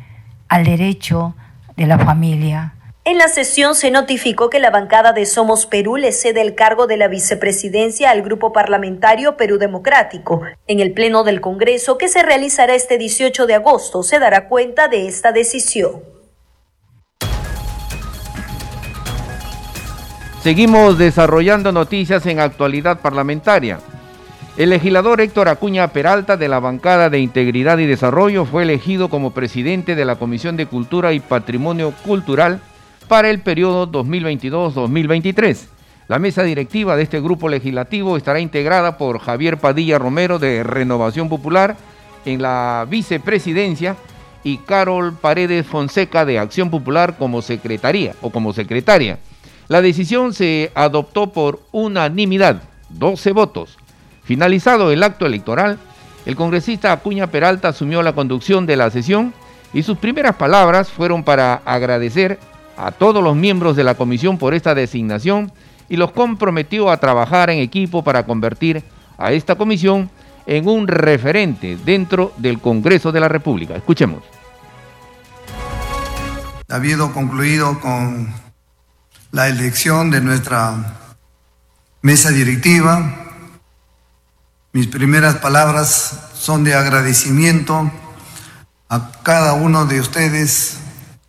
al 0.48 0.64
derecho 0.64 1.34
de 1.76 1.86
la 1.86 1.98
familia. 1.98 2.74
En 3.10 3.18
la 3.18 3.26
sesión 3.26 3.74
se 3.74 3.90
notificó 3.90 4.50
que 4.50 4.60
la 4.60 4.70
bancada 4.70 5.12
de 5.12 5.26
Somos 5.26 5.66
Perú 5.66 5.96
le 5.96 6.12
cede 6.12 6.42
el 6.42 6.54
cargo 6.54 6.86
de 6.86 6.96
la 6.96 7.08
vicepresidencia 7.08 8.08
al 8.12 8.22
grupo 8.22 8.52
parlamentario 8.52 9.36
Perú 9.36 9.58
Democrático. 9.58 10.42
En 10.68 10.78
el 10.78 10.92
Pleno 10.92 11.24
del 11.24 11.40
Congreso, 11.40 11.98
que 11.98 12.06
se 12.06 12.22
realizará 12.22 12.76
este 12.76 12.98
18 12.98 13.48
de 13.48 13.54
agosto, 13.54 14.04
se 14.04 14.20
dará 14.20 14.46
cuenta 14.46 14.86
de 14.86 15.08
esta 15.08 15.32
decisión. 15.32 16.04
Seguimos 20.40 20.96
desarrollando 20.96 21.72
noticias 21.72 22.24
en 22.26 22.38
actualidad 22.38 23.00
parlamentaria. 23.00 23.80
El 24.56 24.70
legislador 24.70 25.20
Héctor 25.20 25.48
Acuña 25.48 25.88
Peralta 25.88 26.36
de 26.36 26.46
la 26.46 26.60
bancada 26.60 27.10
de 27.10 27.18
Integridad 27.18 27.78
y 27.78 27.86
Desarrollo 27.86 28.44
fue 28.44 28.62
elegido 28.62 29.08
como 29.08 29.32
presidente 29.32 29.96
de 29.96 30.04
la 30.04 30.14
Comisión 30.14 30.56
de 30.56 30.66
Cultura 30.66 31.12
y 31.12 31.18
Patrimonio 31.18 31.92
Cultural 32.06 32.60
para 33.10 33.28
el 33.28 33.40
periodo 33.40 33.90
2022-2023. 33.90 35.66
La 36.06 36.20
mesa 36.20 36.44
directiva 36.44 36.94
de 36.94 37.02
este 37.02 37.20
grupo 37.20 37.48
legislativo 37.48 38.16
estará 38.16 38.38
integrada 38.38 38.98
por 38.98 39.18
Javier 39.18 39.58
Padilla 39.58 39.98
Romero 39.98 40.38
de 40.38 40.62
Renovación 40.62 41.28
Popular 41.28 41.76
en 42.24 42.40
la 42.40 42.86
vicepresidencia 42.88 43.96
y 44.44 44.58
Carol 44.58 45.12
Paredes 45.12 45.66
Fonseca 45.66 46.24
de 46.24 46.38
Acción 46.38 46.70
Popular 46.70 47.16
como 47.18 47.42
secretaría 47.42 48.14
o 48.22 48.30
como 48.30 48.52
secretaria. 48.52 49.18
La 49.66 49.82
decisión 49.82 50.32
se 50.32 50.70
adoptó 50.76 51.32
por 51.32 51.62
unanimidad, 51.72 52.62
12 52.90 53.32
votos. 53.32 53.76
Finalizado 54.22 54.92
el 54.92 55.02
acto 55.02 55.26
electoral, 55.26 55.80
el 56.26 56.36
congresista 56.36 56.92
Acuña 56.92 57.26
Peralta 57.26 57.70
asumió 57.70 58.04
la 58.04 58.12
conducción 58.12 58.66
de 58.66 58.76
la 58.76 58.88
sesión 58.88 59.34
y 59.72 59.82
sus 59.82 59.98
primeras 59.98 60.36
palabras 60.36 60.90
fueron 60.90 61.24
para 61.24 61.54
agradecer 61.64 62.38
a 62.86 62.92
todos 62.92 63.22
los 63.22 63.36
miembros 63.36 63.76
de 63.76 63.84
la 63.84 63.94
comisión 63.94 64.38
por 64.38 64.54
esta 64.54 64.74
designación 64.74 65.52
y 65.88 65.96
los 65.96 66.12
comprometió 66.12 66.90
a 66.90 66.98
trabajar 66.98 67.50
en 67.50 67.58
equipo 67.58 68.02
para 68.02 68.24
convertir 68.24 68.82
a 69.18 69.32
esta 69.32 69.56
comisión 69.56 70.10
en 70.46 70.68
un 70.68 70.88
referente 70.88 71.76
dentro 71.84 72.32
del 72.38 72.58
Congreso 72.58 73.12
de 73.12 73.20
la 73.20 73.28
República. 73.28 73.76
Escuchemos. 73.76 74.22
Habiendo 76.68 77.12
concluido 77.12 77.80
con 77.80 78.32
la 79.32 79.48
elección 79.48 80.10
de 80.10 80.20
nuestra 80.20 80.96
mesa 82.02 82.30
directiva. 82.30 83.26
Mis 84.72 84.86
primeras 84.86 85.36
palabras 85.36 86.30
son 86.34 86.64
de 86.64 86.74
agradecimiento 86.74 87.90
a 88.88 89.12
cada 89.22 89.52
uno 89.52 89.86
de 89.86 90.00
ustedes, 90.00 90.78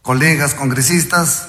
colegas 0.01 0.55
congresistas. 0.55 1.47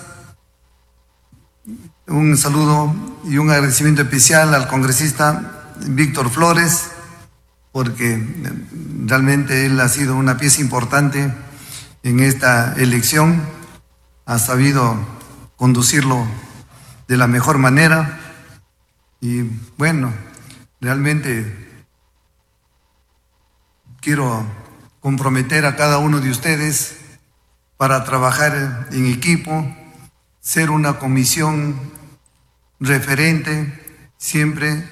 Un 2.07 2.37
saludo 2.37 2.95
y 3.25 3.39
un 3.39 3.51
agradecimiento 3.51 4.03
especial 4.03 4.55
al 4.55 4.69
congresista 4.69 5.75
Víctor 5.87 6.31
Flores, 6.31 6.91
porque 7.73 8.23
realmente 9.07 9.67
él 9.67 9.81
ha 9.81 9.89
sido 9.89 10.17
una 10.17 10.37
pieza 10.37 10.61
importante 10.61 11.33
en 12.03 12.21
esta 12.21 12.75
elección, 12.75 13.43
ha 14.27 14.39
sabido 14.39 14.97
conducirlo 15.57 16.27
de 17.09 17.17
la 17.17 17.27
mejor 17.27 17.59
manera. 17.59 18.19
Y 19.21 19.43
bueno, 19.79 20.13
realmente 20.81 21.85
quiero 24.01 24.45
comprometer 25.01 25.65
a 25.65 25.77
cada 25.77 25.99
uno 25.99 26.21
de 26.21 26.31
ustedes 26.31 27.02
para 27.83 28.05
trabajar 28.05 28.87
en 28.93 29.07
equipo, 29.07 29.67
ser 30.39 30.71
una 30.71 31.01
comisión 31.01 31.75
referente 32.79 33.73
siempre 34.17 34.85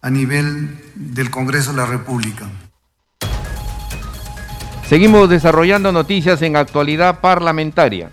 a 0.00 0.08
nivel 0.08 0.78
del 0.94 1.30
Congreso 1.30 1.72
de 1.72 1.76
la 1.76 1.84
República. 1.84 2.46
Seguimos 4.88 5.28
desarrollando 5.28 5.92
noticias 5.92 6.40
en 6.40 6.56
actualidad 6.56 7.20
parlamentaria. 7.20 8.12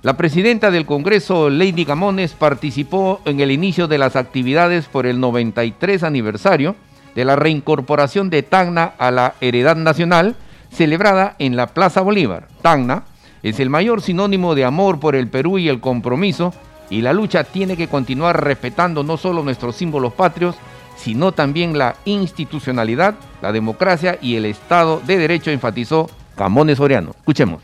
La 0.00 0.16
presidenta 0.16 0.70
del 0.70 0.86
Congreso, 0.86 1.50
Lady 1.50 1.84
Gamones, 1.84 2.32
participó 2.32 3.20
en 3.26 3.40
el 3.40 3.50
inicio 3.50 3.88
de 3.88 3.98
las 3.98 4.16
actividades 4.16 4.86
por 4.86 5.04
el 5.04 5.20
93 5.20 6.02
aniversario 6.02 6.76
de 7.14 7.26
la 7.26 7.36
reincorporación 7.36 8.30
de 8.30 8.42
Tacna 8.42 8.94
a 8.96 9.10
la 9.10 9.34
heredad 9.42 9.76
nacional, 9.76 10.34
celebrada 10.76 11.34
en 11.38 11.56
la 11.56 11.68
Plaza 11.68 12.02
Bolívar. 12.02 12.48
Tacna 12.62 13.04
es 13.42 13.58
el 13.60 13.70
mayor 13.70 14.02
sinónimo 14.02 14.54
de 14.54 14.64
amor 14.64 15.00
por 15.00 15.16
el 15.16 15.28
Perú 15.28 15.58
y 15.58 15.68
el 15.68 15.80
compromiso, 15.80 16.52
y 16.90 17.00
la 17.00 17.12
lucha 17.12 17.44
tiene 17.44 17.76
que 17.76 17.88
continuar 17.88 18.44
respetando 18.44 19.02
no 19.02 19.16
solo 19.16 19.42
nuestros 19.42 19.74
símbolos 19.76 20.12
patrios, 20.12 20.54
sino 20.96 21.32
también 21.32 21.76
la 21.76 21.96
institucionalidad, 22.04 23.14
la 23.42 23.52
democracia 23.52 24.18
y 24.20 24.36
el 24.36 24.44
Estado 24.44 25.00
de 25.06 25.16
Derecho, 25.16 25.50
enfatizó 25.50 26.08
Gamones 26.36 26.78
Soriano. 26.78 27.10
Escuchemos. 27.16 27.62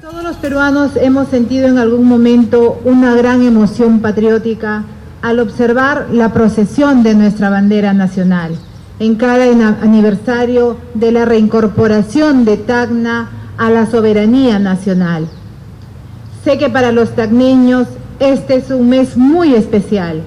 Todos 0.00 0.22
los 0.22 0.36
peruanos 0.36 0.96
hemos 0.96 1.28
sentido 1.28 1.68
en 1.68 1.78
algún 1.78 2.06
momento 2.06 2.80
una 2.84 3.14
gran 3.14 3.42
emoción 3.42 4.00
patriótica 4.00 4.84
al 5.22 5.40
observar 5.40 6.08
la 6.12 6.32
procesión 6.32 7.02
de 7.02 7.14
nuestra 7.14 7.50
bandera 7.50 7.92
nacional 7.92 8.56
en 9.00 9.14
cada 9.14 9.44
aniversario 9.80 10.76
de 10.94 11.12
la 11.12 11.24
reincorporación 11.24 12.44
de 12.44 12.56
Tacna 12.56 13.30
a 13.56 13.70
la 13.70 13.86
soberanía 13.86 14.58
nacional. 14.58 15.28
Sé 16.44 16.58
que 16.58 16.70
para 16.70 16.92
los 16.92 17.14
tacneños 17.14 17.88
este 18.20 18.56
es 18.56 18.70
un 18.70 18.88
mes 18.88 19.16
muy 19.16 19.54
especial, 19.54 20.22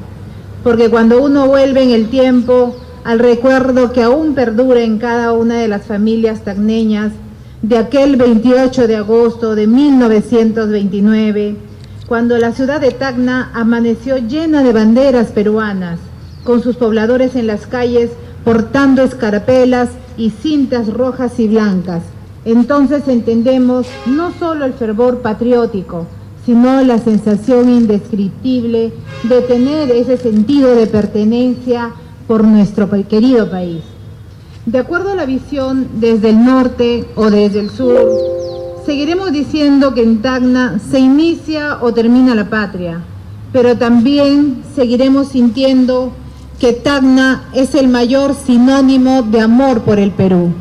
porque 0.63 0.89
cuando 0.89 1.21
uno 1.23 1.47
vuelve 1.47 1.83
en 1.83 1.91
el 1.91 2.09
tiempo 2.09 2.75
al 3.03 3.19
recuerdo 3.19 3.91
que 3.91 4.03
aún 4.03 4.35
perdura 4.35 4.81
en 4.81 4.97
cada 4.99 5.33
una 5.33 5.55
de 5.55 5.67
las 5.67 5.83
familias 5.83 6.41
tacneñas 6.41 7.11
de 7.61 7.77
aquel 7.77 8.15
28 8.15 8.87
de 8.87 8.95
agosto 8.95 9.55
de 9.55 9.67
1929, 9.67 11.55
cuando 12.07 12.37
la 12.37 12.51
ciudad 12.51 12.81
de 12.81 12.91
Tacna 12.91 13.51
amaneció 13.53 14.17
llena 14.17 14.63
de 14.63 14.73
banderas 14.73 15.27
peruanas, 15.27 15.99
con 16.43 16.61
sus 16.63 16.75
pobladores 16.75 17.35
en 17.35 17.47
las 17.47 17.67
calles 17.67 18.11
portando 18.43 19.03
escarpelas 19.03 19.89
y 20.17 20.29
cintas 20.29 20.91
rojas 20.91 21.39
y 21.39 21.47
blancas. 21.47 22.03
Entonces 22.45 23.07
entendemos 23.07 23.87
no 24.07 24.31
solo 24.39 24.65
el 24.65 24.73
fervor 24.73 25.21
patriótico, 25.21 26.07
sino 26.45 26.81
la 26.81 26.97
sensación 26.97 27.69
indescriptible 27.69 28.93
de 29.23 29.41
tener 29.41 29.91
ese 29.91 30.17
sentido 30.17 30.75
de 30.75 30.87
pertenencia 30.87 31.91
por 32.27 32.43
nuestro 32.43 32.89
querido 33.07 33.49
país. 33.49 33.83
De 34.65 34.79
acuerdo 34.79 35.11
a 35.11 35.15
la 35.15 35.25
visión 35.25 35.87
desde 35.95 36.29
el 36.29 36.43
norte 36.43 37.05
o 37.15 37.29
desde 37.29 37.59
el 37.59 37.69
sur, 37.69 37.95
seguiremos 38.85 39.31
diciendo 39.31 39.93
que 39.93 40.03
en 40.03 40.21
Tacna 40.21 40.79
se 40.79 40.99
inicia 40.99 41.77
o 41.81 41.93
termina 41.93 42.35
la 42.35 42.49
patria, 42.49 43.01
pero 43.51 43.77
también 43.77 44.63
seguiremos 44.75 45.29
sintiendo 45.29 46.13
que 46.61 46.73
Tacna 46.73 47.49
es 47.53 47.73
el 47.73 47.87
mayor 47.87 48.35
sinónimo 48.35 49.23
de 49.23 49.41
amor 49.41 49.81
por 49.81 49.97
el 49.97 50.11
Perú. 50.11 50.53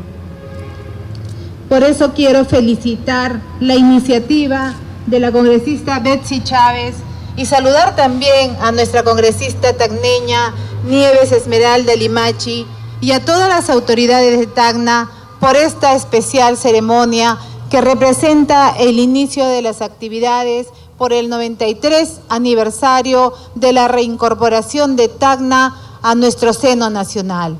Por 1.69 1.83
eso 1.83 2.13
quiero 2.15 2.43
felicitar 2.43 3.39
la 3.59 3.75
iniciativa 3.75 4.73
de 5.05 5.19
la 5.19 5.31
congresista 5.31 5.99
Betsy 5.99 6.43
Chávez 6.43 6.95
y 7.37 7.45
saludar 7.45 7.95
también 7.95 8.57
a 8.61 8.71
nuestra 8.71 9.03
congresista 9.03 9.77
tacneña 9.77 10.55
Nieves 10.87 11.31
Esmeralda 11.31 11.95
Limachi 11.95 12.65
y 12.99 13.11
a 13.11 13.23
todas 13.23 13.47
las 13.47 13.69
autoridades 13.69 14.39
de 14.39 14.47
Tacna 14.47 15.11
por 15.39 15.55
esta 15.55 15.93
especial 15.93 16.57
ceremonia 16.57 17.37
que 17.69 17.79
representa 17.79 18.71
el 18.71 18.97
inicio 18.97 19.45
de 19.45 19.61
las 19.61 19.83
actividades 19.83 20.65
por 20.97 21.13
el 21.13 21.29
93 21.29 22.21
aniversario 22.27 23.33
de 23.53 23.71
la 23.71 23.87
reincorporación 23.87 24.95
de 24.95 25.07
Tacna 25.07 25.89
a 26.01 26.15
nuestro 26.15 26.53
seno 26.53 26.89
nacional. 26.89 27.57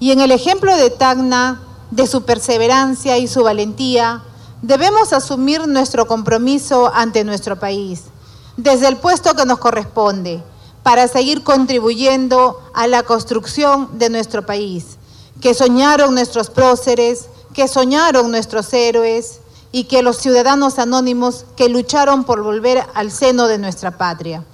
Y 0.00 0.10
en 0.10 0.20
el 0.20 0.32
ejemplo 0.32 0.76
de 0.76 0.90
Tacna, 0.90 1.60
de 1.90 2.06
su 2.06 2.22
perseverancia 2.22 3.18
y 3.18 3.28
su 3.28 3.42
valentía, 3.42 4.22
debemos 4.62 5.12
asumir 5.12 5.66
nuestro 5.68 6.06
compromiso 6.06 6.90
ante 6.92 7.24
nuestro 7.24 7.58
país, 7.58 8.04
desde 8.56 8.88
el 8.88 8.96
puesto 8.96 9.34
que 9.34 9.46
nos 9.46 9.58
corresponde, 9.58 10.42
para 10.82 11.08
seguir 11.08 11.42
contribuyendo 11.42 12.60
a 12.74 12.86
la 12.86 13.02
construcción 13.02 13.98
de 13.98 14.10
nuestro 14.10 14.44
país, 14.44 14.98
que 15.40 15.54
soñaron 15.54 16.14
nuestros 16.14 16.50
próceres, 16.50 17.28
que 17.52 17.68
soñaron 17.68 18.30
nuestros 18.30 18.72
héroes 18.72 19.40
y 19.72 19.84
que 19.84 20.02
los 20.02 20.18
ciudadanos 20.18 20.78
anónimos 20.78 21.46
que 21.56 21.68
lucharon 21.68 22.24
por 22.24 22.42
volver 22.42 22.86
al 22.94 23.10
seno 23.10 23.48
de 23.48 23.58
nuestra 23.58 23.96
patria. 23.96 24.44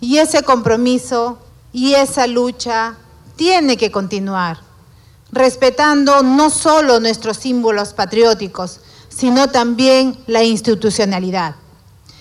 Y 0.00 0.18
ese 0.18 0.42
compromiso 0.42 1.38
y 1.72 1.94
esa 1.94 2.26
lucha 2.26 2.96
tiene 3.36 3.76
que 3.76 3.90
continuar, 3.90 4.60
respetando 5.32 6.22
no 6.22 6.50
solo 6.50 7.00
nuestros 7.00 7.38
símbolos 7.38 7.94
patrióticos, 7.94 8.80
sino 9.08 9.48
también 9.48 10.16
la 10.26 10.44
institucionalidad, 10.44 11.56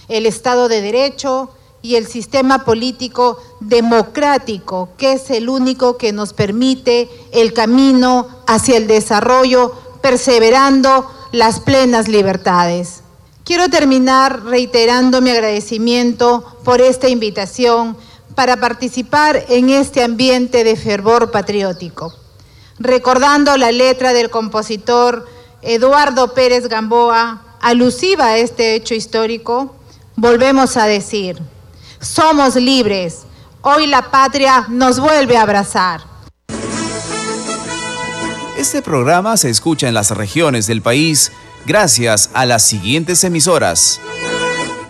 el 0.07 0.25
Estado 0.25 0.67
de 0.67 0.81
Derecho 0.81 1.51
y 1.81 1.95
el 1.95 2.07
sistema 2.07 2.65
político 2.65 3.37
democrático, 3.59 4.89
que 4.97 5.13
es 5.13 5.29
el 5.29 5.49
único 5.49 5.97
que 5.97 6.11
nos 6.11 6.33
permite 6.33 7.09
el 7.31 7.53
camino 7.53 8.27
hacia 8.47 8.77
el 8.77 8.87
desarrollo, 8.87 9.73
perseverando 10.01 11.09
las 11.31 11.59
plenas 11.59 12.07
libertades. 12.07 13.01
Quiero 13.43 13.69
terminar 13.69 14.43
reiterando 14.43 15.21
mi 15.21 15.31
agradecimiento 15.31 16.45
por 16.63 16.81
esta 16.81 17.09
invitación 17.09 17.97
para 18.35 18.57
participar 18.57 19.45
en 19.49 19.69
este 19.69 20.03
ambiente 20.03 20.63
de 20.63 20.75
fervor 20.75 21.31
patriótico, 21.31 22.13
recordando 22.79 23.57
la 23.57 23.71
letra 23.71 24.13
del 24.13 24.29
compositor 24.29 25.27
Eduardo 25.61 26.33
Pérez 26.33 26.67
Gamboa, 26.67 27.41
alusiva 27.61 28.27
a 28.27 28.37
este 28.37 28.75
hecho 28.75 28.93
histórico, 28.93 29.75
volvemos 30.15 30.77
a 30.77 30.85
decir, 30.85 31.39
somos 31.99 32.55
libres, 32.55 33.23
hoy 33.61 33.87
la 33.87 34.09
patria 34.09 34.65
nos 34.69 34.99
vuelve 34.99 35.37
a 35.37 35.41
abrazar. 35.41 36.01
Este 38.57 38.81
programa 38.81 39.37
se 39.37 39.49
escucha 39.49 39.87
en 39.87 39.93
las 39.93 40.11
regiones 40.11 40.67
del 40.67 40.81
país 40.81 41.31
gracias 41.65 42.29
a 42.33 42.45
las 42.45 42.63
siguientes 42.63 43.23
emisoras. 43.23 43.99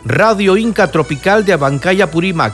Radio 0.05 0.57
Inca 0.57 0.91
Tropical 0.91 1.45
de 1.45 1.53
Abancaya 1.53 2.09
Purímac, 2.09 2.53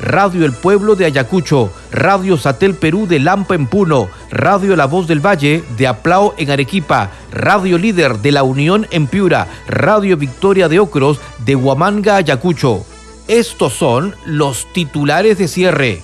Radio 0.00 0.44
El 0.44 0.52
Pueblo 0.52 0.94
de 0.94 1.06
Ayacucho, 1.06 1.70
Radio 1.90 2.36
Satel 2.36 2.74
Perú 2.74 3.06
de 3.06 3.18
Lampa 3.18 3.54
en 3.54 3.66
Puno, 3.66 4.08
Radio 4.30 4.76
La 4.76 4.86
Voz 4.86 5.08
del 5.08 5.24
Valle 5.24 5.64
de 5.76 5.86
Aplao 5.86 6.34
en 6.38 6.50
Arequipa, 6.50 7.10
Radio 7.32 7.78
Líder 7.78 8.18
de 8.18 8.32
La 8.32 8.42
Unión 8.42 8.86
en 8.90 9.06
Piura, 9.06 9.48
Radio 9.66 10.16
Victoria 10.16 10.68
de 10.68 10.78
Ocros 10.78 11.20
de 11.44 11.56
Huamanga, 11.56 12.16
Ayacucho. 12.16 12.84
Estos 13.26 13.74
son 13.74 14.14
los 14.24 14.66
titulares 14.72 15.38
de 15.38 15.48
cierre. 15.48 16.02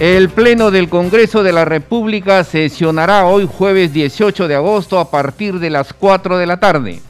El 0.00 0.30
Pleno 0.30 0.70
del 0.70 0.88
Congreso 0.88 1.44
de 1.44 1.52
la 1.52 1.64
República 1.64 2.42
sesionará 2.42 3.26
hoy 3.26 3.48
jueves 3.50 3.92
18 3.92 4.48
de 4.48 4.56
agosto 4.56 4.98
a 4.98 5.10
partir 5.10 5.60
de 5.60 5.70
las 5.70 5.92
4 5.92 6.38
de 6.38 6.46
la 6.46 6.58
tarde. 6.58 7.00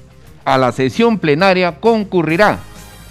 A 0.45 0.59
la 0.59 0.73
sesión 0.73 1.19
plenaria 1.19 1.77
concurrirá 1.79 2.59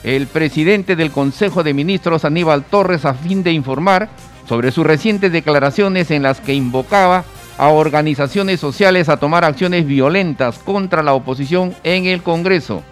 el 0.04 0.28
presidente 0.28 0.96
del 0.96 1.12
Consejo 1.12 1.64
de 1.64 1.74
Ministros 1.74 2.26
Aníbal 2.26 2.64
Torres 2.64 3.06
a 3.06 3.14
fin 3.14 3.44
de 3.44 3.54
informar 3.54 4.10
sobre 4.50 4.72
sus 4.72 4.86
recientes 4.86 5.32
declaraciones 5.32 6.12
en 6.12 6.24
las 6.24 6.42
que 6.42 6.54
invocaba 6.54 7.24
a 7.58 7.70
organizaciones 7.70 8.60
sociales 8.60 9.08
a 9.08 9.18
tomar 9.18 9.46
acciones 9.46 9.86
violentas 9.86 10.58
contra 10.60 11.04
la 11.04 11.14
oposición 11.14 11.74
en 11.84 12.06
el 12.06 12.22
Congreso. 12.22 12.84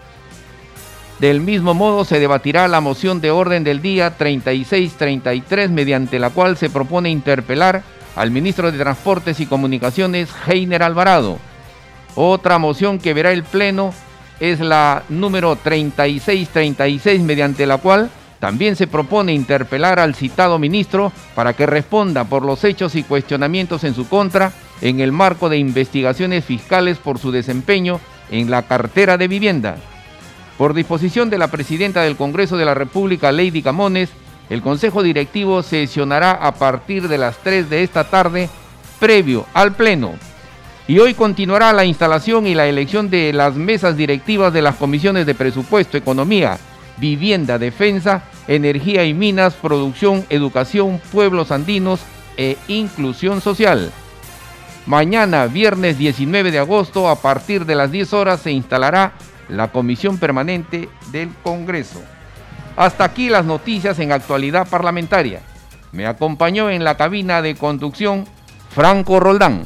Del 1.19 1.41
mismo 1.41 1.73
modo 1.73 2.05
se 2.05 2.19
debatirá 2.19 2.69
la 2.69 2.79
moción 2.79 3.19
de 3.19 3.31
orden 3.31 3.65
del 3.65 3.81
día 3.81 4.15
3633 4.15 5.69
mediante 5.69 6.17
la 6.17 6.29
cual 6.29 6.55
se 6.55 6.69
propone 6.69 7.09
interpelar 7.09 7.83
al 8.15 8.31
ministro 8.31 8.71
de 8.71 8.77
Transportes 8.77 9.41
y 9.41 9.45
Comunicaciones 9.45 10.29
Heiner 10.47 10.83
Alvarado. 10.83 11.39
Otra 12.15 12.57
moción 12.57 12.99
que 12.99 13.13
verá 13.13 13.33
el 13.33 13.43
Pleno 13.43 13.93
es 14.39 14.59
la 14.59 15.03
número 15.09 15.55
3636 15.55 17.21
mediante 17.21 17.65
la 17.65 17.77
cual 17.77 18.09
también 18.39 18.75
se 18.75 18.87
propone 18.87 19.33
interpelar 19.33 19.99
al 19.99 20.15
citado 20.15 20.59
ministro 20.59 21.11
para 21.35 21.53
que 21.53 21.65
responda 21.65 22.23
por 22.23 22.45
los 22.45 22.63
hechos 22.63 22.95
y 22.95 23.03
cuestionamientos 23.03 23.83
en 23.83 23.93
su 23.93 24.07
contra 24.07 24.53
en 24.81 25.01
el 25.01 25.11
marco 25.11 25.49
de 25.49 25.57
investigaciones 25.57 26.45
fiscales 26.45 26.97
por 26.97 27.19
su 27.19 27.31
desempeño 27.31 27.99
en 28.31 28.49
la 28.49 28.61
cartera 28.61 29.17
de 29.17 29.27
vivienda. 29.27 29.75
Por 30.57 30.73
disposición 30.73 31.29
de 31.29 31.37
la 31.37 31.49
presidenta 31.49 32.01
del 32.01 32.15
Congreso 32.15 32.55
de 32.57 32.65
la 32.65 32.73
República, 32.73 33.31
Lady 33.31 33.61
Camones, 33.61 34.09
el 34.49 34.61
Consejo 34.61 35.03
Directivo 35.03 35.61
sesionará 35.61 36.31
a 36.31 36.53
partir 36.53 37.07
de 37.07 37.17
las 37.17 37.37
3 37.39 37.69
de 37.69 37.83
esta 37.83 38.05
tarde 38.05 38.49
previo 38.99 39.45
al 39.53 39.73
Pleno 39.73 40.13
y 40.89 40.97
hoy 40.97 41.13
continuará 41.13 41.71
la 41.71 41.85
instalación 41.85 42.47
y 42.47 42.55
la 42.55 42.65
elección 42.65 43.11
de 43.11 43.31
las 43.31 43.53
mesas 43.53 43.95
directivas 43.95 44.51
de 44.51 44.63
las 44.63 44.75
comisiones 44.75 45.27
de 45.27 45.35
presupuesto, 45.35 45.97
economía, 45.97 46.57
vivienda, 46.97 47.59
defensa, 47.59 48.23
energía 48.47 49.05
y 49.05 49.13
minas, 49.13 49.53
producción, 49.53 50.25
educación, 50.31 50.99
pueblos 51.11 51.51
andinos 51.51 51.99
e 52.37 52.57
inclusión 52.67 53.39
social. 53.39 53.91
Mañana, 54.87 55.45
viernes 55.45 55.99
19 55.99 56.49
de 56.49 56.57
agosto, 56.57 57.07
a 57.07 57.21
partir 57.21 57.67
de 57.67 57.75
las 57.75 57.91
10 57.91 58.13
horas, 58.13 58.39
se 58.41 58.49
instalará 58.49 59.13
la 59.47 59.71
Comisión 59.71 60.17
Permanente 60.17 60.89
del 61.11 61.29
Congreso. 61.43 62.01
Hasta 62.75 63.03
aquí 63.03 63.29
las 63.29 63.45
noticias 63.45 63.99
en 63.99 64.11
actualidad 64.11 64.67
parlamentaria. 64.67 65.41
Me 65.91 66.07
acompañó 66.07 66.71
en 66.71 66.83
la 66.83 66.97
cabina 66.97 67.43
de 67.43 67.53
conducción 67.53 68.25
Franco 68.71 69.19
Roldán. 69.19 69.65